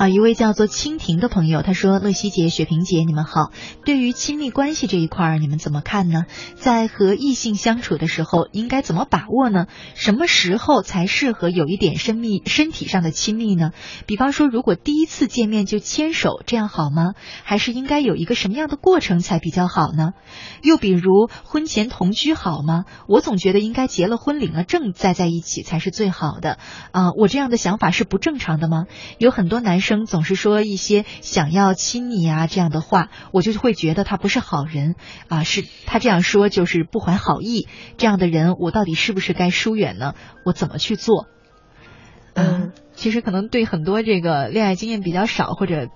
[0.00, 3.52] 啊，一位叫做蜻蜓的朋友，他说：“乐西姐、雪萍姐，你们好。
[3.84, 6.24] 对于亲密关系这一块儿，你们怎么看呢？
[6.54, 9.66] 在和异性相处的时候，应该怎么把握呢？
[9.94, 13.72] 什么时候才适合有一点身密、身体上的亲密呢？
[14.06, 17.12] 比方说，如果第一次见面就牵手，这样好吗？
[17.44, 20.12] 还是应该有一个什么样的过程才比较好呢？
[20.62, 22.86] 又比如，婚前同居好吗？
[23.06, 26.56] 我总觉得应该结了婚、领了证再在一起才是最好的。
[26.90, 28.86] 啊，我这样的想法是不正常的吗？
[29.18, 34.94] 有很多男生。”生总是说一些想要亲你啊这样的话，我就会觉得他不是好人
[35.26, 37.66] 啊，是他这样说就是不怀好意。
[37.96, 40.14] 这样的人，我到底是不是该疏远呢？
[40.44, 41.26] 我怎么去做？
[42.34, 45.88] 嗯，其实可能对很多这个恋爱经验比较少或者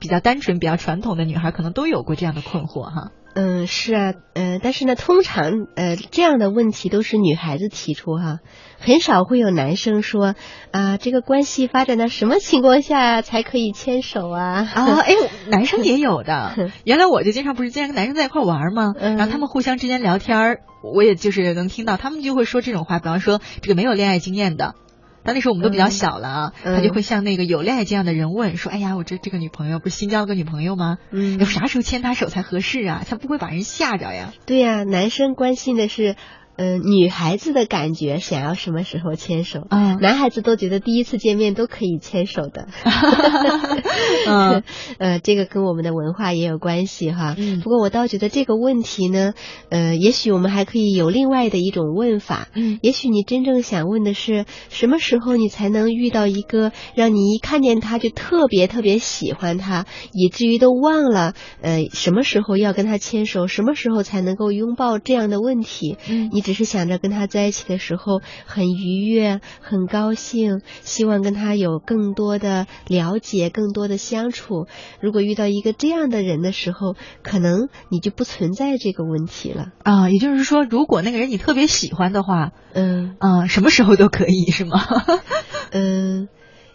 [0.00, 3.12] 比较单纯、比较传统的女孩，可能都有过这样的困惑哈。
[3.34, 8.38] 嗯，是啊，呃，但是呢，通常呃这样的问题都是女孩子提出哈，
[8.78, 10.34] 很少会有男生说
[10.72, 14.68] 啊，这个关系发展到什么情况下才可以牵手啊？
[14.74, 15.14] 啊，哎，
[15.48, 16.72] 男生也有的。
[16.84, 18.92] 原来我就经常不是经常跟男生在一块玩吗？
[18.98, 24.74] 然后他们互相之间聊天，我也就是能听到他们就会说这种话，比方说这个没有恋爱经验的。
[25.22, 30.98] 但那时候我们都比较小了啊，他就会像那个有恋爱经验的人问说：“哎呀，我这这个女朋友不是新交了个女朋友吗？
[31.10, 33.02] 嗯，要啥时候牵她手才合适啊？
[33.04, 36.16] 才不会把人吓着呀？”对呀，男生关心的是。
[36.60, 39.66] 嗯，女孩子的感觉想要什么时候牵手？
[39.70, 42.68] 嗯，男孩子都觉得第一次见面都可以牵手的。
[44.28, 44.62] 嗯，
[45.00, 47.34] 呃，这个跟我们的文化也有关系哈。
[47.38, 49.32] 嗯，不过我倒觉得这个问题呢，
[49.70, 52.48] 呃，也许我们还可以有另外的一种问法。
[52.54, 61.32] 嗯，也许你真正想问的是，什么时候你才能遇到一个让你一看见他就特别特别喜欢他，以至于都忘了
[61.62, 65.96] 呃什么时候要跟他牵手，什么时候才能够拥抱这样的问题？
[66.06, 66.42] 嗯，你。
[66.49, 74.66] 只是想着跟他在一起的时候很愉悦、很高兴，希望跟他有更多的了解、更多的相处。
[75.00, 80.10] 如果遇到一个这样的人的时候，可能你就不存在这个问题了啊。
[80.10, 84.80] 也就是说，如果那个人你特别喜欢的话，嗯啊，什么时候都可以，是吗？
[85.72, 86.28] 嗯。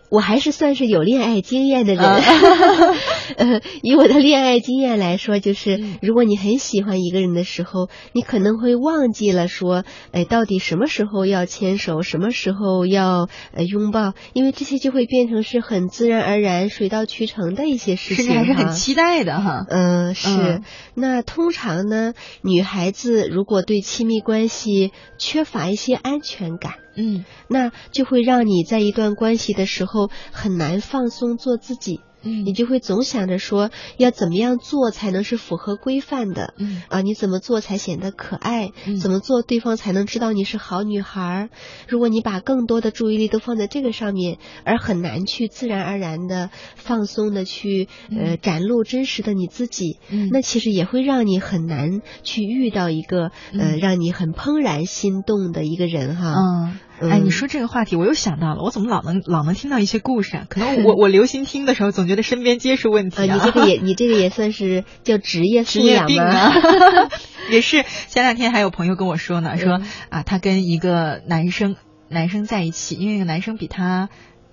[0.09, 2.03] 我还是算是有恋爱经验的人，
[3.37, 19.65] 呃，以我的恋爱经验来说，就是如果你很喜欢一个人的时候，你可能会忘记了说，哎，到底什么时候要牵手，什么时候要呃拥抱，因为这些就会变成是很自然而然、水到渠成的一些事情，还是很期待的哈。
[19.69, 20.61] 嗯，是。
[20.93, 26.84] 那通常呢，女孩子如果对亲密关系缺乏一些安全感。
[26.95, 32.01] 嗯，那就会让你在一段关系的时候很难放松做自己。
[32.27, 38.71] 嗯，你就会总想着说要怎么样做才能是符合规范的，嗯啊，你怎么做才显得可爱？
[38.99, 41.49] 怎么做对方才能知道你是好女孩？
[41.87, 56.33] 如果你把更多的注意力都放在这个上面，而很难去自然而然的放松的去呃展露真实的你自己，嗯那其实也会让你很难去遇到一个呃让你很怦然心动的一个人哈。
[56.33, 56.79] 嗯。
[57.01, 60.45] 哎，你说这个话题，我又想到了，我怎么老能老能听到一些故事啊？
[60.49, 63.35] 可能我 我留心听的时候，总觉得身边皆是问题啊。
[63.35, 66.53] 你这个也你这个也算是叫职业职业病啊。
[67.51, 71.75] 也是前两天还有朋友跟我说呢，说啊，他跟一个男生
[72.09, 74.09] 男生在一起，因为那个男生比他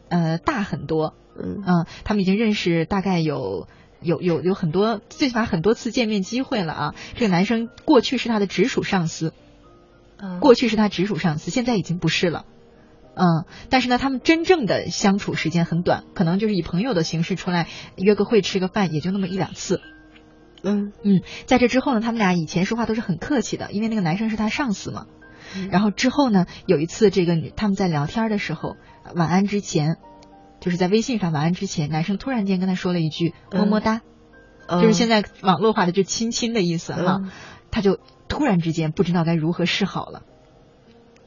[0.08, 3.68] 呃大很多，嗯，他们已经认识大概有
[4.00, 6.94] 有有有很多最起码很多次见面机会了啊。
[7.14, 9.32] 这个男生过去是他的直属上司。
[10.40, 12.44] 过去是他直属上司，现在已经不是了。
[13.14, 19.80] 嗯，但是呢，他们真正的相处时间很短，可能就是以朋友的形式出来约个会、吃个饭，也就那么一两次。
[20.62, 20.92] 嗯。
[21.02, 25.06] 嗯，在这之后呢，他们俩以前说话都是很客气的，因为那个男生是他上司嘛。
[25.70, 28.76] 然后之后呢，有一次这个女他们在聊天的时候，
[29.14, 29.96] 晚安之前，
[30.60, 34.00] 就是在微信上晚安之前，男生突然间跟他说了一句么么哒，
[34.70, 37.20] 就是现在网络化的就亲亲的意思哈，
[37.72, 37.98] 他就。
[38.28, 40.22] 突然之间不知道该如何是好了，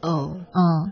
[0.02, 0.92] 哦，嗯，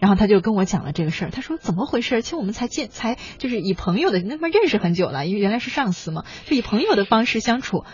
[0.00, 2.22] 然后他就跟我讲了这个事儿，他说怎么回事？
[2.22, 7.84] 其实我们才见，才就是以朋友的那么认识很久了，因为原来是上司嘛，就以朋友的方式相处，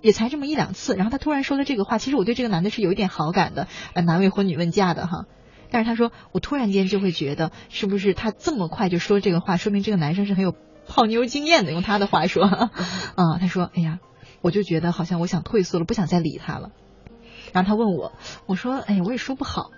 [0.00, 0.94] 也才这么一两次。
[0.94, 3.66] 然后他突然说了这个话，其实我对这个男的是有一点好感的，
[4.06, 5.24] 男未婚女问嫁的哈。
[5.72, 10.54] 但是他说我突然间就会觉得，是不是他这么快就说这个话，说明这个男生是很有
[10.86, 11.72] 泡妞经验的？
[11.72, 12.70] 用他的话说，啊，
[13.42, 13.98] 他说，哎呀，
[14.42, 16.70] 我就觉得好像我想退缩了，不想再理他了。
[17.52, 18.12] 然后他问我，
[18.46, 19.70] 我说：“哎，我也说不好，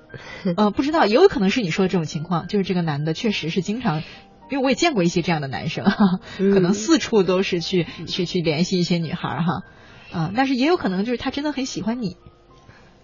[0.56, 4.02] 呃，不知道，也有可能是你说的这种情况，就是这个男的确实是经常，
[4.50, 5.84] 因为我也见过一些这样的男生，
[6.38, 9.62] 可能四处都是去去去联系一些女孩，哈，
[10.10, 12.16] 啊，但是也有可能就是他真的很喜欢你，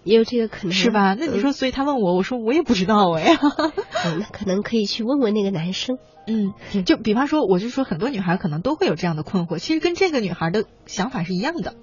[0.03, 1.13] 也有这个可能，是吧？
[1.13, 3.37] 那你说，所以他问我，我说我也不知道哎，
[4.19, 5.97] 那可能可以去问问那个男生，
[6.27, 6.53] 嗯，
[6.85, 11.75] 就比方说，我就说很多女孩可能都会有这样的困惑，其实跟这个女孩的想法是一样的，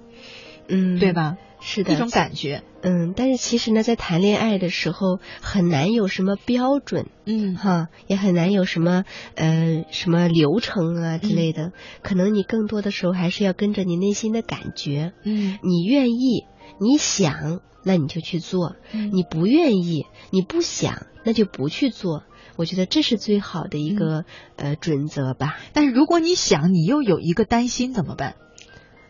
[0.67, 11.71] 嗯，对吧？”是的，一种感觉，嗯，但是其实呢，在谈恋爱的时候很难有什么标准，嗯，哈，也很难有什么呃什么流程啊之类的，
[12.01, 16.43] 可能你更多的时候还是要跟着你内心的感觉，嗯，你愿意，
[16.81, 22.23] 你想，那你就去做，你不愿意，你不想，那就不去做，
[22.55, 24.25] 我觉得这是最好的一个
[24.55, 25.57] 呃准则吧。
[25.73, 28.35] 但是如果你想，你又有一个担心怎么办？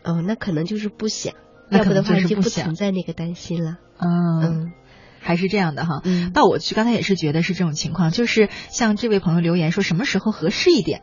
[0.03, 1.33] 哦，那可能就是不想。
[1.69, 3.77] 要不的话就不存在那个担心了。
[3.97, 4.73] 嗯，
[5.19, 6.01] 还是这样的哈。
[6.03, 11.01] 嗯，那我去刚才也是觉得是这种情况，就是像这位朋友留言说什么时候合适一点？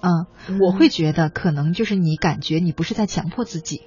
[0.00, 3.82] 嗯，我会觉得可能就是你感觉你不是在强迫自己。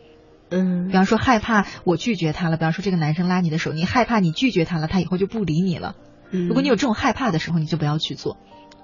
[0.50, 5.96] 嗯，比方说害怕我拒绝他了，比方说这个男生拉你的手，你害怕你拒绝他了，他以后就不理你了。
[6.32, 8.38] 嗯，如果你有这种害怕的时候，你就不要去做。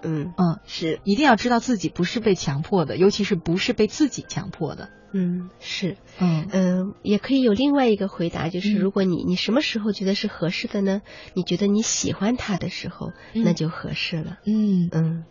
[0.04, 4.90] 嗯嗯，是一定要知道自己不是被强迫的，尤其是不是被自己强迫的。
[5.12, 11.02] 嗯，是，嗯嗯，也可以有另外一个回答，就是如果你你什么时候觉得是合适的呢？
[11.34, 14.38] 你觉得你喜欢他的时候，那就合适了。
[14.46, 15.24] 嗯嗯。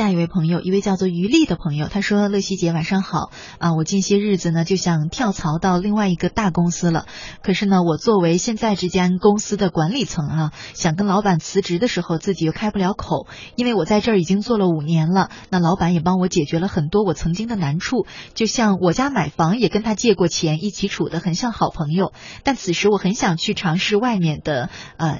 [0.00, 7.04] 下一位朋友，一位叫做于丽的朋友，他说：“乐西姐晚上好啊，我近些日子呢就想跳槽到另外一个大公司了。
[7.42, 13.26] 可是呢，我作为现在这家公司的管理层啊，想跟老板辞职的时候，自己又开不了口，
[13.56, 15.28] 因为我在这儿已经做了五年了。
[15.50, 22.14] 那老板也帮我解决了很多我曾经的难处，就像我家买房也跟他借过钱，一起处的很像好朋友。
[22.42, 25.18] 但此时我很想去尝试外面的呃。”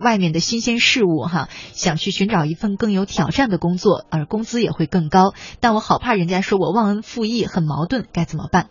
[0.00, 5.34] 外面的新鲜事物哈，想去寻找一份更有挑战的工作，而工资也会更高。
[5.60, 8.68] 但我好怕人家说我忘恩负义，很矛盾，该怎么办？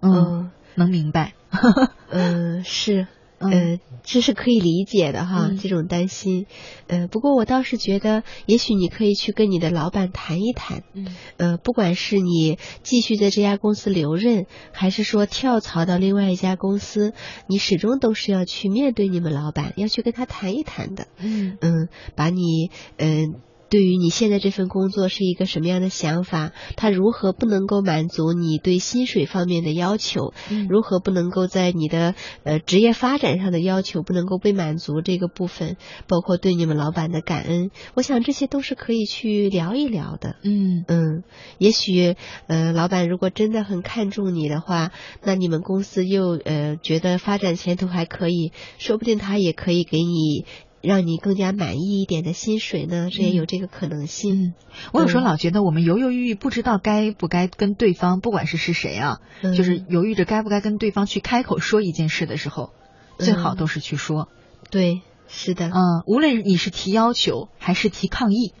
[0.00, 1.32] 嗯，能明白。
[2.10, 3.06] 嗯，是。
[3.38, 6.46] 呃，这是可以理解的哈，这种担心。
[6.86, 10.84] 呃，不过我倒是觉得，也许你可以去跟你的老板谈一谈。
[10.94, 11.14] 嗯。
[11.36, 17.12] 呃，不管是你继续在这家公司留任，还是说跳槽到另外一家公司，
[17.46, 21.06] 你始终都是要去面对你们老板，要去跟他谈一谈的。
[21.18, 21.58] 嗯。
[21.60, 23.34] 嗯，把你嗯。
[23.68, 26.52] 对于你现在这份工作是一个什么样的想法？
[26.76, 30.32] 他如何不能够满足你对薪水方面的要求？
[30.68, 32.14] 如何不能够在你的
[32.44, 35.00] 呃职业发展上的要求不能够被满足？
[35.02, 40.36] 这个部分包括对你们老板的感恩，我想这些都是可以去聊一聊的。
[40.42, 41.24] 嗯嗯，
[41.58, 42.14] 也许
[42.46, 44.92] 呃老板如果真的很看重你的话，
[45.22, 50.44] 那你们公司又呃觉得发展前途还可以，说不定他也可以给你。
[50.82, 53.08] 让你更加满意一点的薪水呢？
[53.10, 54.54] 这也有这个可能性。
[54.92, 62.70] 我有时候老觉得我们犹犹豫豫，不知道该不该跟对方，不管是是谁啊，就是犹豫着该不该跟对方去开口说一件事的时候，
[63.18, 64.28] 最好都是去说。
[64.70, 65.66] 对，是的。
[65.66, 68.52] 嗯，无论你是提要求还是提抗议，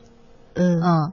[0.54, 1.12] 嗯嗯，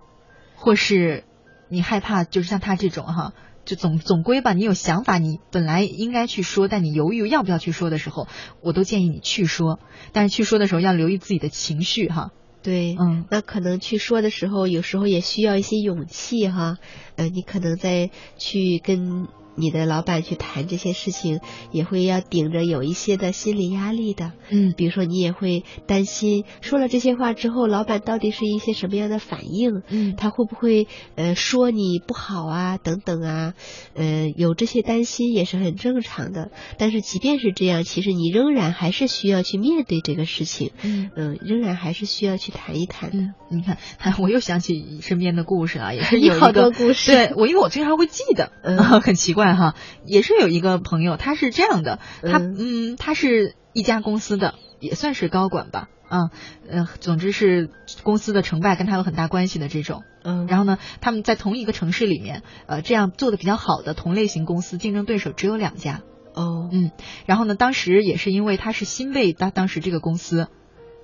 [0.55, 1.25] 或是
[1.69, 3.33] 你害怕，就是像他这种哈。
[3.65, 8.27] 就总总归吧，你有想法，你本来应该去说，但你犹豫要不要去说的时候，
[8.61, 9.79] 我都建议你去说。
[10.11, 12.31] 但是去说的时候要留意自己的情绪哈。
[12.61, 16.77] 对，嗯，那可能去说的时候，有时候也需要一些勇气哈。
[17.15, 19.27] 呃，你可能在去跟。
[19.55, 21.39] 你的老板去谈这些事情，
[21.71, 24.31] 也会要顶着有一些的心理压力的。
[24.49, 29.81] 嗯，比如说你也会担心，说了这些话之后，老板到底是一些什么样的反应？
[29.89, 32.77] 嗯，他会不会呃说你不好啊？
[32.77, 33.53] 等等啊？
[33.93, 36.51] 呃，有这些担心也是很正常的。
[36.77, 40.71] 但是即便是这样，其实你仍然还是需要去面对这个事情。
[40.81, 43.33] 嗯嗯，仍然还是需要去谈一谈的。
[43.49, 43.77] 你看，
[44.19, 47.11] 我又想起身边的故事啊，也是 有好多故事。
[47.13, 49.42] 对我，因为我经常会记得，嗯，很奇怪。
[49.51, 49.75] 哈，
[50.05, 56.31] 也是有一个朋友，他是这样的，他嗯，他是一家公司的，也算是高管吧，啊，
[56.69, 57.69] 呃，总之是
[58.03, 66.01] 公司的成败跟他有很大关系的这种，嗯，然后呢，他们在同一个城市里面，呃，这样做的比较好的同类型公司，竞争对手只有两家，
[66.33, 66.91] 哦，嗯，
[67.25, 70.47] 然后呢，当时也是因为他是新被他当时这个公司，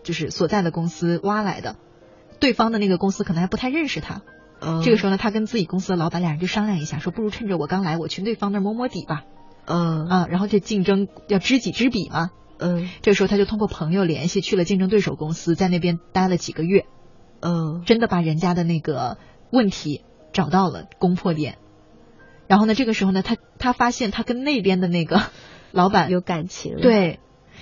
[0.04, 1.76] 就是所在的公司挖来的，
[2.40, 4.22] 对方的那个公司可能还不太认识他。
[4.84, 9.24] 这个时候呢，他跟自己公司的老板俩人就商量一下，说不如趁着我刚来，我去对方那摸摸底吧。
[9.66, 12.32] 嗯啊，然后这竞争要知己知彼嘛。
[12.58, 16.86] 嗯，这个时候他就通过朋友联系去了竞争对手公司，在那边待了几个月。
[17.42, 19.18] 嗯，真的把人家的那个
[19.52, 20.04] 问题
[20.34, 21.58] 找到了攻破点。
[22.48, 25.22] 然后呢，这个时候呢，他他发现他跟那边的那个
[25.72, 26.78] 老板有感情。
[26.82, 27.20] 对。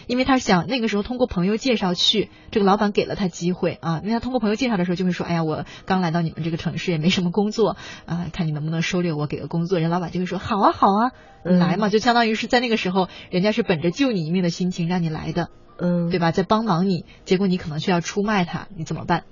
[0.08, 4.00] 因为他想那个时候通过朋友介绍去，这个老板给了他机会啊。
[4.04, 11.12] 因为他通过朋友介绍的时候就会说：“哎呀，我刚来到你们这个城市也没什么工作啊，看你能不能收留我，给个工作。”人老板就会说：“好啊，好啊，
[11.44, 16.32] 来嘛！”就相当于是在那个时候，人家是本着救你一命的心情让你来的，嗯，对吧？
[16.32, 19.26] 在帮忙你，结果你可能却要出卖他，你怎么办？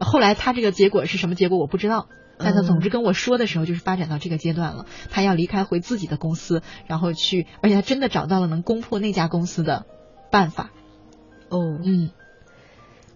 [0.00, 2.08] 后来他这个结果是什么结果我不知道，
[2.38, 9.86] 但他总之跟我说的时候就是发展到这个阶段了，他要离开回自己的公司，然后去，而且他真的找到了能攻破那家公司的
[10.30, 10.70] 办法。
[11.48, 12.10] 哦，嗯，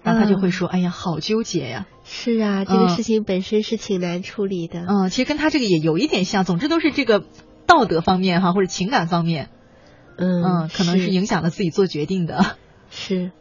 [0.03, 4.87] 然后他就会说：“哎呀，好纠结呀！”是啊，这个事情本身是挺难处理的。
[4.89, 7.25] 嗯，其实跟他这个也有一点像，总之都是这个
[7.67, 9.51] 道德方面哈，或者情感方面。
[10.17, 12.57] 嗯，嗯可能是影响了自己做决定的。
[12.91, 13.33] 是，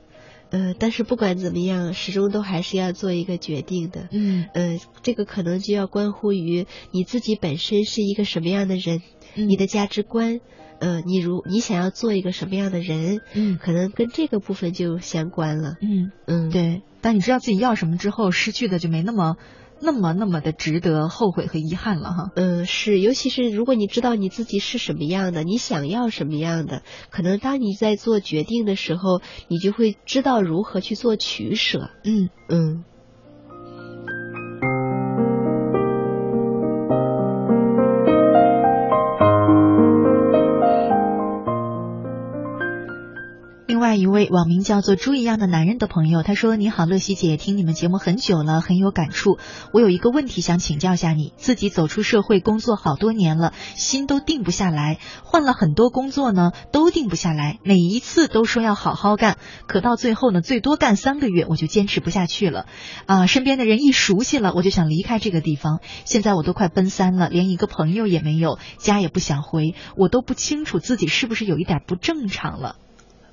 [0.52, 4.08] 呃，但是不管怎么样，始终都还是要做一个决定的。
[4.12, 9.02] 嗯，呃，这个可能就要关乎于你自己本身是一个什么样的人，
[9.36, 10.40] 你的价值观，
[10.82, 15.76] 呃，你如你想要做一个什么样的人，嗯，可能跟这个部分就相关了。
[15.82, 16.82] 嗯嗯，对。
[17.02, 19.38] 当你知道自己要什么之后，失去的就没那么。
[19.84, 22.30] 那么那么的值得后悔和遗憾了哈。
[22.36, 31.90] 嗯，是，尤其是如果你知道你自己是什么样的，你想要什么样的，可能当你在做决定的时候，你就会知道如何去做取舍。
[32.04, 32.84] 嗯嗯。
[43.72, 49.38] 另外一位网名叫做“猪一样的男人”的朋友，他说：“你好，乐西姐，听你们节目很久了，很有感触。
[49.72, 57.60] 我有一个问题想请教下你，自己走出社会工作好多年了，心都定不下来，换了很多工作呢，都定不下来。
[57.64, 62.66] 每一次都说要好好干，可到最后呢，最多干三个月，我就坚持不下去了。
[63.06, 65.80] 啊，身边的人一熟悉了，我就想离开这个地方。
[66.04, 72.76] 现在我都快奔三了，连一个朋友也没有，家也不想回，我都不清楚自己是不是有一点不正常了。”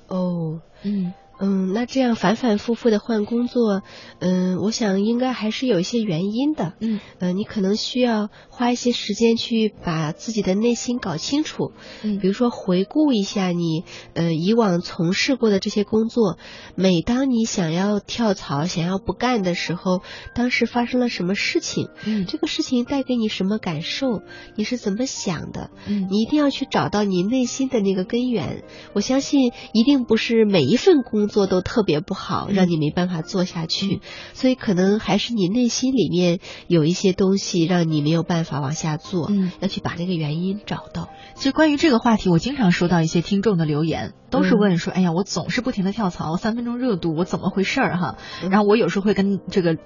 [0.09, 1.13] 哦，嗯。
[1.39, 3.81] 嗯，那这样反反复复的换工作，
[4.19, 11.71] 嗯，我想应该还是有一些原因的，嗯，呃，你可能需要花一些时间去把自己的内心搞清楚，
[12.03, 16.37] 嗯，比如说回顾一下你呃以往从事过的这些工作，
[16.75, 20.01] 每当你想要跳槽、想要不干的时候，
[20.35, 24.21] 当时发生了什么事情，嗯，这个事情带给你什么感受，
[24.55, 28.63] 你是怎么想的，嗯，你一定要去找到你内心的那个根源，
[28.93, 34.01] 我相信一定不是每一份工做都特别不好，让你没办法做下去，
[34.33, 41.07] 所以可能还是你内心里面有一些东西让你没有办法往下做，嗯，要去把那个原因找到。
[41.35, 48.17] 其实关于这个话题，我经常收到一些听众的留言，都是问说：“哎呀，我总是不停的跳槽，三分钟热度，我怎么回事儿哈？”
[48.49, 49.77] 然后我有时候会跟这个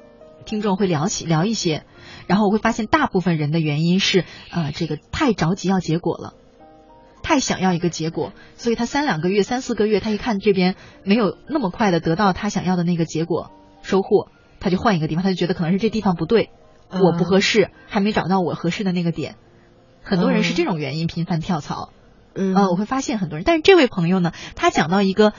[0.46, 1.86] 听众会聊起聊一些，
[2.26, 6.34] 然后我会发现大部分人的原因是啊，这个太着急要结果了。
[7.24, 13.50] 太想要一个结果，所以他三两个月、三四个月，他一看这边没有那么快的得到他想要的那个结果
[13.82, 14.28] 收获，
[14.60, 16.52] 他就换一个地方，他就觉得可能是这地方不对，
[16.90, 19.36] 我不合适，还没找到我合适的那个点。
[20.04, 21.94] 很多人是这种原因频繁跳槽，
[22.36, 23.46] 嗯，我会发现很多人。
[23.46, 25.32] 但是这位朋友呢，他讲到一个，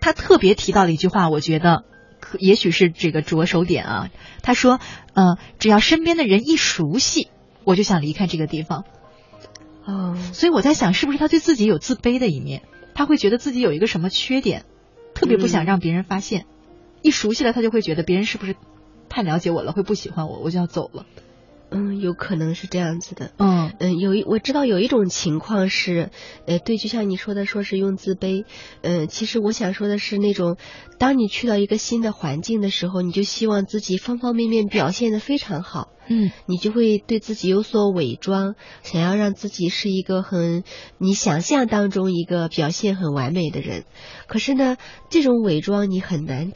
[0.00, 1.82] 他特别提到了一句话，我觉得
[2.20, 4.08] 可也许是这个着手点啊。
[4.42, 4.78] 他说，
[5.14, 7.28] 呃，只要身边的人一熟悉，
[7.64, 8.84] 我就想离开这个地方。
[9.86, 12.62] 哦，所以我在想，是不是他对自己有自卑的一面？
[12.94, 14.64] 他会觉得自己有一个什么缺点，
[15.14, 16.46] 特别不想让别人发现。
[17.02, 18.56] 一熟悉了，他就会觉得别人是不是
[19.08, 21.04] 太了解我了，会不喜欢我，我就要走了。
[21.70, 23.32] 嗯，有可能是这样子的。
[23.36, 26.10] 嗯嗯，有一我知道有一种情况是，
[26.46, 28.44] 呃，对，就像你说的，说是用自卑。
[28.82, 30.56] 嗯，其实我想说的是，那种
[30.98, 35.88] 当你去到一个新的环境的时候，你就希望自己方方面面表现的非常好。
[36.08, 40.64] 嗯，你就会对自己有所伪装，想要让自己是一个很
[40.98, 43.84] 你想象当中一个表现很完美的人。
[44.26, 44.76] 可是呢，
[45.10, 46.52] 这种伪装你很难。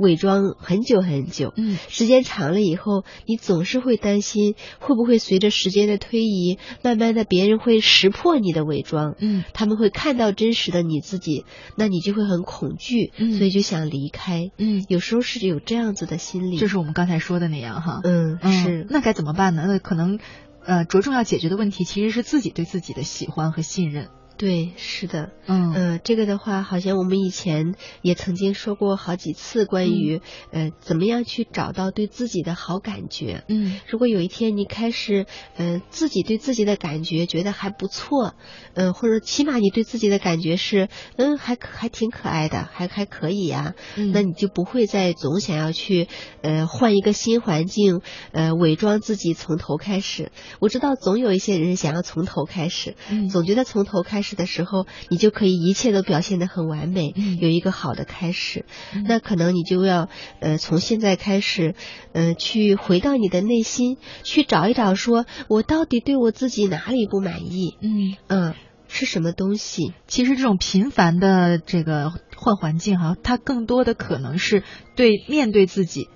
[0.00, 11.44] 伪装很久很久，嗯，时间长了以后，你总是会担心会不会随着时间的推移，慢慢的别人会识破你的伪装，嗯，他们会看到真实的你自己，
[11.76, 19.64] 那你就会很恐惧，嗯，所以就想离开，嗯，有时候是有这样子的心理，就是我们刚才说的那样哈，嗯，是，那该怎么办呢？
[19.68, 20.18] 那可能，
[20.64, 24.08] 呃，着重要解决的问题其实是自己对自己的喜欢和信任。
[24.40, 33.44] 对，是的，嗯呃，这个的话，好像我们以前也曾经说过好几次关于，呃，怎么样去找到对自己的好感觉。
[33.48, 35.26] 嗯，如果有一天你开始，
[35.58, 38.34] 呃，自己对自己的感觉觉得还不错，
[38.72, 40.88] 嗯，或者起码你对自己的感觉是，
[41.18, 46.08] 嗯，还还挺可爱的，还还可以呀，嗯，那你就不会再总想要去，
[46.40, 48.00] 呃，换一个新环境，
[48.32, 50.32] 呃，伪装自己从头开始。
[50.60, 54.29] 我知道总有一些人想要从头开始，嗯，总觉得从头开始。
[54.36, 58.64] 的时候，你就可以一切都表现得很完美，嗯、有一个好的开始。
[58.94, 60.08] 嗯、那可能你就要
[60.40, 61.74] 呃从现在开始，
[62.12, 67.76] 呃去回到你的内心，去找一找，说我到底对我自己哪里不满意？
[67.80, 68.54] 嗯嗯，
[68.88, 69.92] 是什么东西？
[70.06, 74.62] 其实这种频繁的这个换环境哈，它更多的可能是
[74.96, 76.08] 对面对自己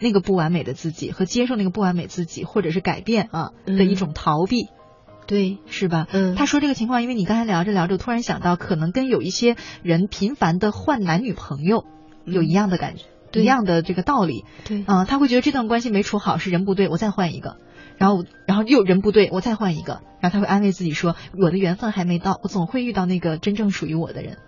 [0.00, 4.68] 那个不完美的自己和接受那个不完美自己，或者是改变啊、嗯、的一种逃避。
[5.30, 6.08] 对，是吧？
[6.10, 9.54] 嗯，他说这个情况，因为你刚才聊着聊着，突然想到，可能跟有一些
[9.84, 11.84] 人频繁的换男女朋友
[12.24, 13.04] 有一样的感觉。
[13.32, 14.44] 一样的这个道理。
[14.64, 17.58] 对，啊，他会觉得这段关系没处好是人不对，我再换一个，
[17.96, 24.38] 然后然后又人不对，我再换一个，然后他会安慰自己说，我的缘分还没到，我总会遇到那个真正属于我的人。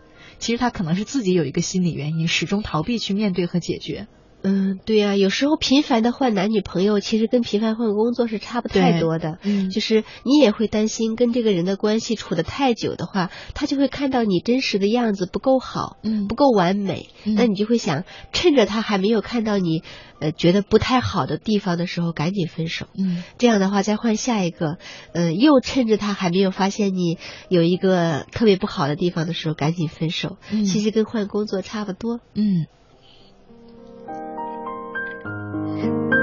[0.40, 4.08] 其实他可能是自己有一个心理原因，始终逃避去面对和解决。
[4.42, 9.38] 嗯，对呀，有时候频繁的换男女朋友，其实跟频繁换工作是差不太多的。
[9.42, 19.82] 嗯，就是你也会担心跟这个人的关系处得太久的话，他就会看到你真实的样子不够好，嗯，不够完美，那你就会想趁着他还没有看到你
[20.18, 22.88] 呃觉得不太好的地方的时候，赶紧分手。
[22.98, 24.78] 嗯，这样的话再换下一个，
[25.12, 27.18] 呃，又趁着他还没有发现你
[27.48, 30.36] 有一个特别不好的地方的时候，赶紧分手。
[30.50, 32.18] 嗯，其实跟换工作差不多。
[32.34, 32.66] 嗯。
[35.78, 36.21] you.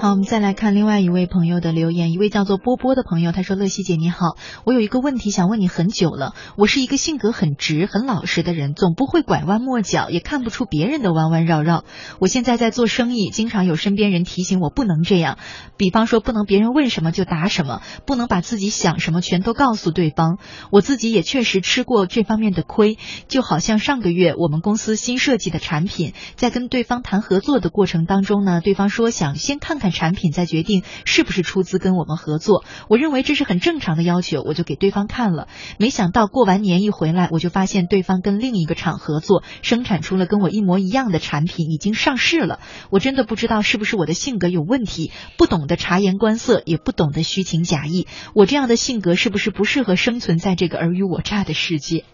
[0.00, 2.10] 好，我们再来看另外一位朋友的留言。
[2.10, 6.34] 一位叫做波波的朋友，他说：“乐西姐你好，我有一个问题想问你很久了。
[6.56, 11.84] 我是一个性格很直、很老实的人，总不会拐弯抹角，也看不出别人的弯弯绕绕。
[12.18, 15.36] 我现在在做生意，经常有身边人提醒我不能这样，
[15.76, 20.38] 比方说不能别人问什么就答什么，不能把自己想什么全都告诉对方。
[20.70, 22.96] 我自己也确实吃过这方面的亏，
[23.28, 35.48] 就好像上个月我们公司新设计的产品，在跟对方谈合作的过程当中呢，对方说想先看看。”产品再决定是不是出资跟我们合作，我认为这是很正常的要求，我就给对方看了。
[35.78, 42.60] 没想到过完年一回来，我就发现对方跟另一个厂合作，生产出了跟我一模一样的产品，已经上市了。
[42.90, 48.06] 我真的不知道是不是我的性格有问题，不懂得察言观色，也不懂得虚情假意。
[48.34, 52.04] 我这样的性格是不是不适合生存在这个尔虞我诈的世界？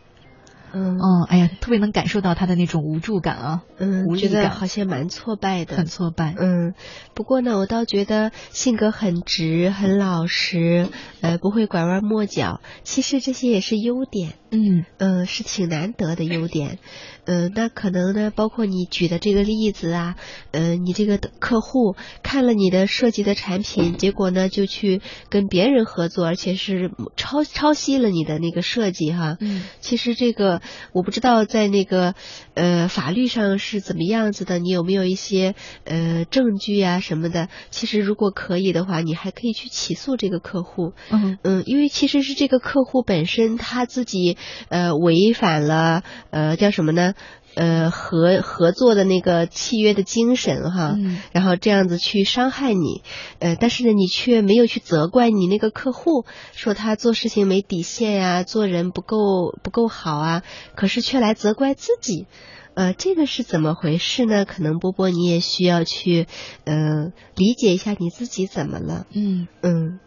[0.73, 0.99] 嗯，
[1.29, 6.35] 哎呀，特别能感受到他的那种无助感啊，嗯，无觉得，好像蛮挫败的，很挫败。
[6.39, 6.75] 嗯，
[7.14, 10.89] 不过呢，我倒觉得性格很直、很老实，
[11.21, 14.35] 呃，不会拐弯抹角，其实这些也是优点。
[14.51, 16.79] 嗯嗯，是挺难得的优点。
[17.27, 20.16] 嗯，那可能呢，包括你举的这个例子啊，
[20.53, 29.37] 嗯，你这个客户看了你的设计的产品，结果呢就去跟别人合作，而且是抄抄袭了你的那个设计哈。
[29.41, 30.62] 嗯，其实这个
[30.93, 32.14] 我不知道在那个
[32.55, 37.49] 呃法律上是怎么样子的，你有没有一些呃证据啊什么的？
[37.70, 40.93] 其实如果可以的话，你还可以去起诉这个客户。
[41.11, 44.37] 嗯嗯，因为其实是这个客户本身他自己
[44.68, 47.14] 呃违反了呃叫什么呢？
[47.57, 50.95] 呃，合合作的那个契约的精神哈，
[51.33, 53.03] 然后这样子去伤害你，
[53.39, 60.43] 呃，但是呢，你却没有去责怪你那个客户，说他做事情没底线呀，做人不够不够好啊，
[60.75, 62.27] 可是却来责怪自己，
[62.75, 64.45] 呃，这个是怎么回事呢？
[64.45, 66.27] 可能波波你也需要去，
[66.65, 69.99] 呃，理解一下你自己怎么了，嗯嗯。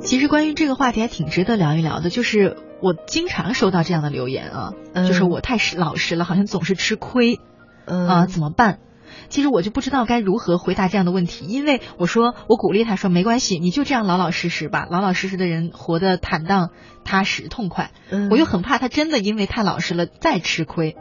[0.00, 7.38] 其实关于这个话题还挺值得聊一聊的，就是我经常收到这样的留言啊，就是我太实老实了，好像总是吃亏，
[7.86, 8.80] 啊，怎么办？
[9.28, 16.70] 其实我就不知道该如何回答这样的问题，因为我说我鼓励他说没关系，你就这样老老实实吧，老老实实的人活得坦荡
[17.04, 17.92] 踏实痛快。
[18.30, 20.96] 我又很怕他真的因为太老实了再吃亏，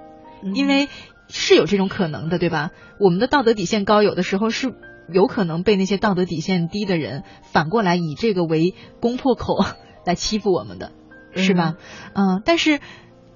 [0.54, 0.88] 因为
[1.28, 2.70] 是有这种可能的，对吧？
[3.00, 4.74] 我们的道德底线高，有的时候是。
[5.12, 9.58] 有可能被那些道德底线低的人反过来以这个为攻破口
[10.06, 10.94] 来欺负我们的，
[11.36, 11.76] 是吧？
[12.14, 12.80] 嗯，但是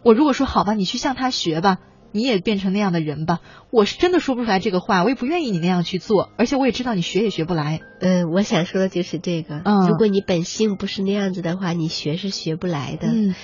[0.03, 1.77] 我如果说好吧，你去向他学吧，
[2.11, 3.39] 你也变成那样的人吧，
[3.71, 7.81] 我是真的说不出来这个话，我也不愿意你那样去做，而且我也知道你学也学不来。
[7.99, 9.61] 嗯，我想说的就是这个。
[9.63, 13.07] 嗯，如果你本性不是那样子的话，你学是学不来的。
[13.07, 13.35] 嗯。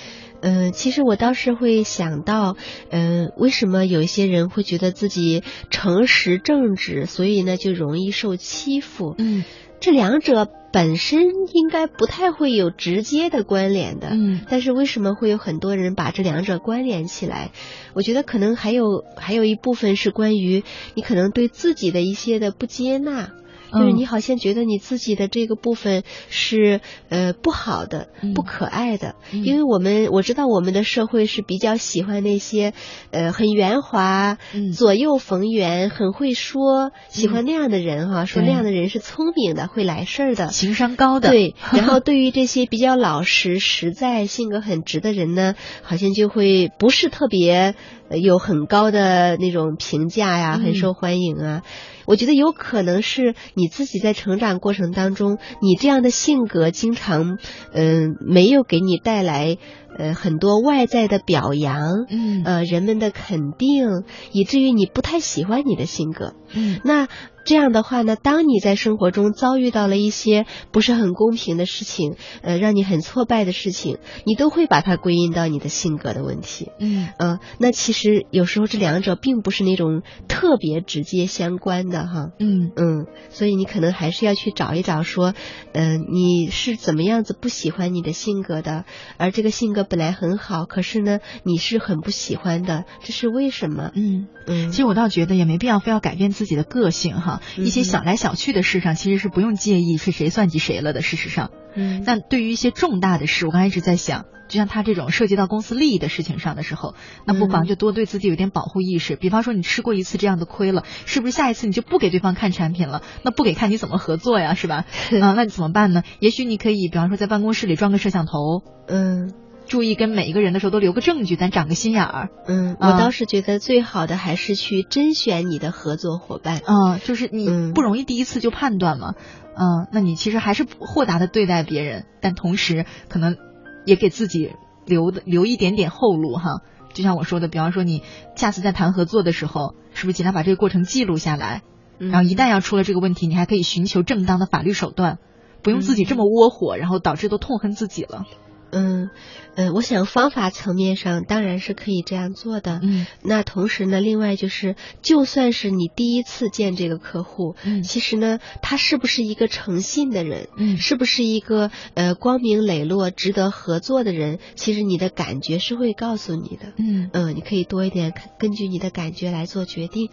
[0.43, 2.57] 嗯，其实我倒是会想到，
[2.89, 9.13] 嗯，为什么有一些人会觉得自己诚实正直，所以呢就容易受欺负？
[9.19, 9.43] 嗯，
[9.81, 11.23] 这两者本身
[11.53, 14.09] 应该不太会有直接的关联的。
[14.11, 17.51] 嗯，但是为什么会有很多人把这两者关联起来？
[17.93, 20.63] 我觉得可能还有还有一部分是关于
[20.93, 23.31] 你可能对自己的一些的不接纳。
[23.71, 29.15] 就是你好像觉得你自己的这个部分是呃不好的、不可爱的，
[29.45, 32.73] 因为我们我知道我们的社会是比较喜欢那些
[33.11, 34.37] 呃很圆滑、
[34.73, 41.29] 左右逢源、很会说，喜欢那样的人哈，说那样的人是聪明的、会来事儿的、情商高的。
[41.29, 47.75] 对， 然后对于这些比较老实、实在、性格很直的人呢，好像就会不是特别
[48.09, 51.61] 有很高的那种评价呀，很受欢迎啊。
[52.05, 57.37] 我觉得有可能是你自己在成长过程当中，你这样的性格经常，
[57.73, 59.57] 嗯，没有给你带来
[59.97, 67.07] 呃很多外在的表扬，嗯，呃人们的肯定，以至于你不太喜欢你的性格，嗯，那。
[67.43, 72.13] 这样的话呢，当你在生活中遭遇到了一些不是很公平的事情，
[72.43, 76.69] 呃，让你很挫败的事情，你都会把它归因到你的性格的问题。
[76.79, 82.29] 嗯，呃，那其实有时候这两者并不是那种特别直接相关的哈。
[82.37, 85.33] 嗯嗯，所以你可能还是要去找一找，说，
[85.73, 88.85] 嗯，你是怎么样子不喜欢你的性格的，
[89.17, 93.91] 而这个性格本来很好，可是呢，你是很不喜欢的，这是为什么？
[93.95, 97.41] 嗯嗯，其实我倒觉得也没必要非要改变自己的个性哈。
[97.57, 101.01] 一些小来小去的事上，其实是不用介意是谁算计谁了的。
[101.01, 109.15] 事实上，嗯，但对于一些重大的事，我刚才一直在想，就像他这种涉及到公司利益的事情上的时候，那不妨就多对自己有点保护意识。
[109.15, 113.03] 比方说，你吃过一次这样的亏了，是不是下一次你就不给对方看产品了？
[113.23, 114.53] 那不给看你怎么合作呀？
[114.55, 114.85] 是吧？
[115.21, 116.03] 啊，那你怎么办呢？
[116.19, 119.31] 也许你可以，比方说在办公室里装个摄像头，嗯。
[119.71, 122.27] 注意跟每一个人的时候都留个证据，咱长个心眼儿。
[122.45, 126.59] 嗯，我倒是觉得最好的还是去甄选你的合作伙伴。
[126.67, 129.13] 嗯，就是你不容易第一次就判断嘛。
[129.55, 133.37] 嗯，那你其实还是豁达的对待别人，但同时可能
[133.85, 134.51] 也给自己
[134.85, 136.59] 留的留一点点后路哈。
[136.93, 138.03] 就像我说的，比方说你
[138.35, 141.61] 下次在谈合作的时候，是不是尽量把这个过程记录下来？
[141.97, 145.19] 然后一旦要出了这个问题，你还可以寻求正当的法律手段，
[145.63, 148.25] 不用自己这么窝火，然后导致都痛恨自己了。
[148.71, 149.09] 嗯，
[149.55, 152.79] 呃，我想方法层面上当然是可以这样做的。
[152.83, 166.73] 嗯，那同时呢，另外就是，就算是你第一次见这个客户，嗯，其实呢，他是不是一个诚信的人，嗯，是不是一个呃光明磊落、值得合作的人，其实你的感觉是会告诉你的。
[166.77, 170.09] 嗯嗯，你可以多一点根据你的感觉来做决定。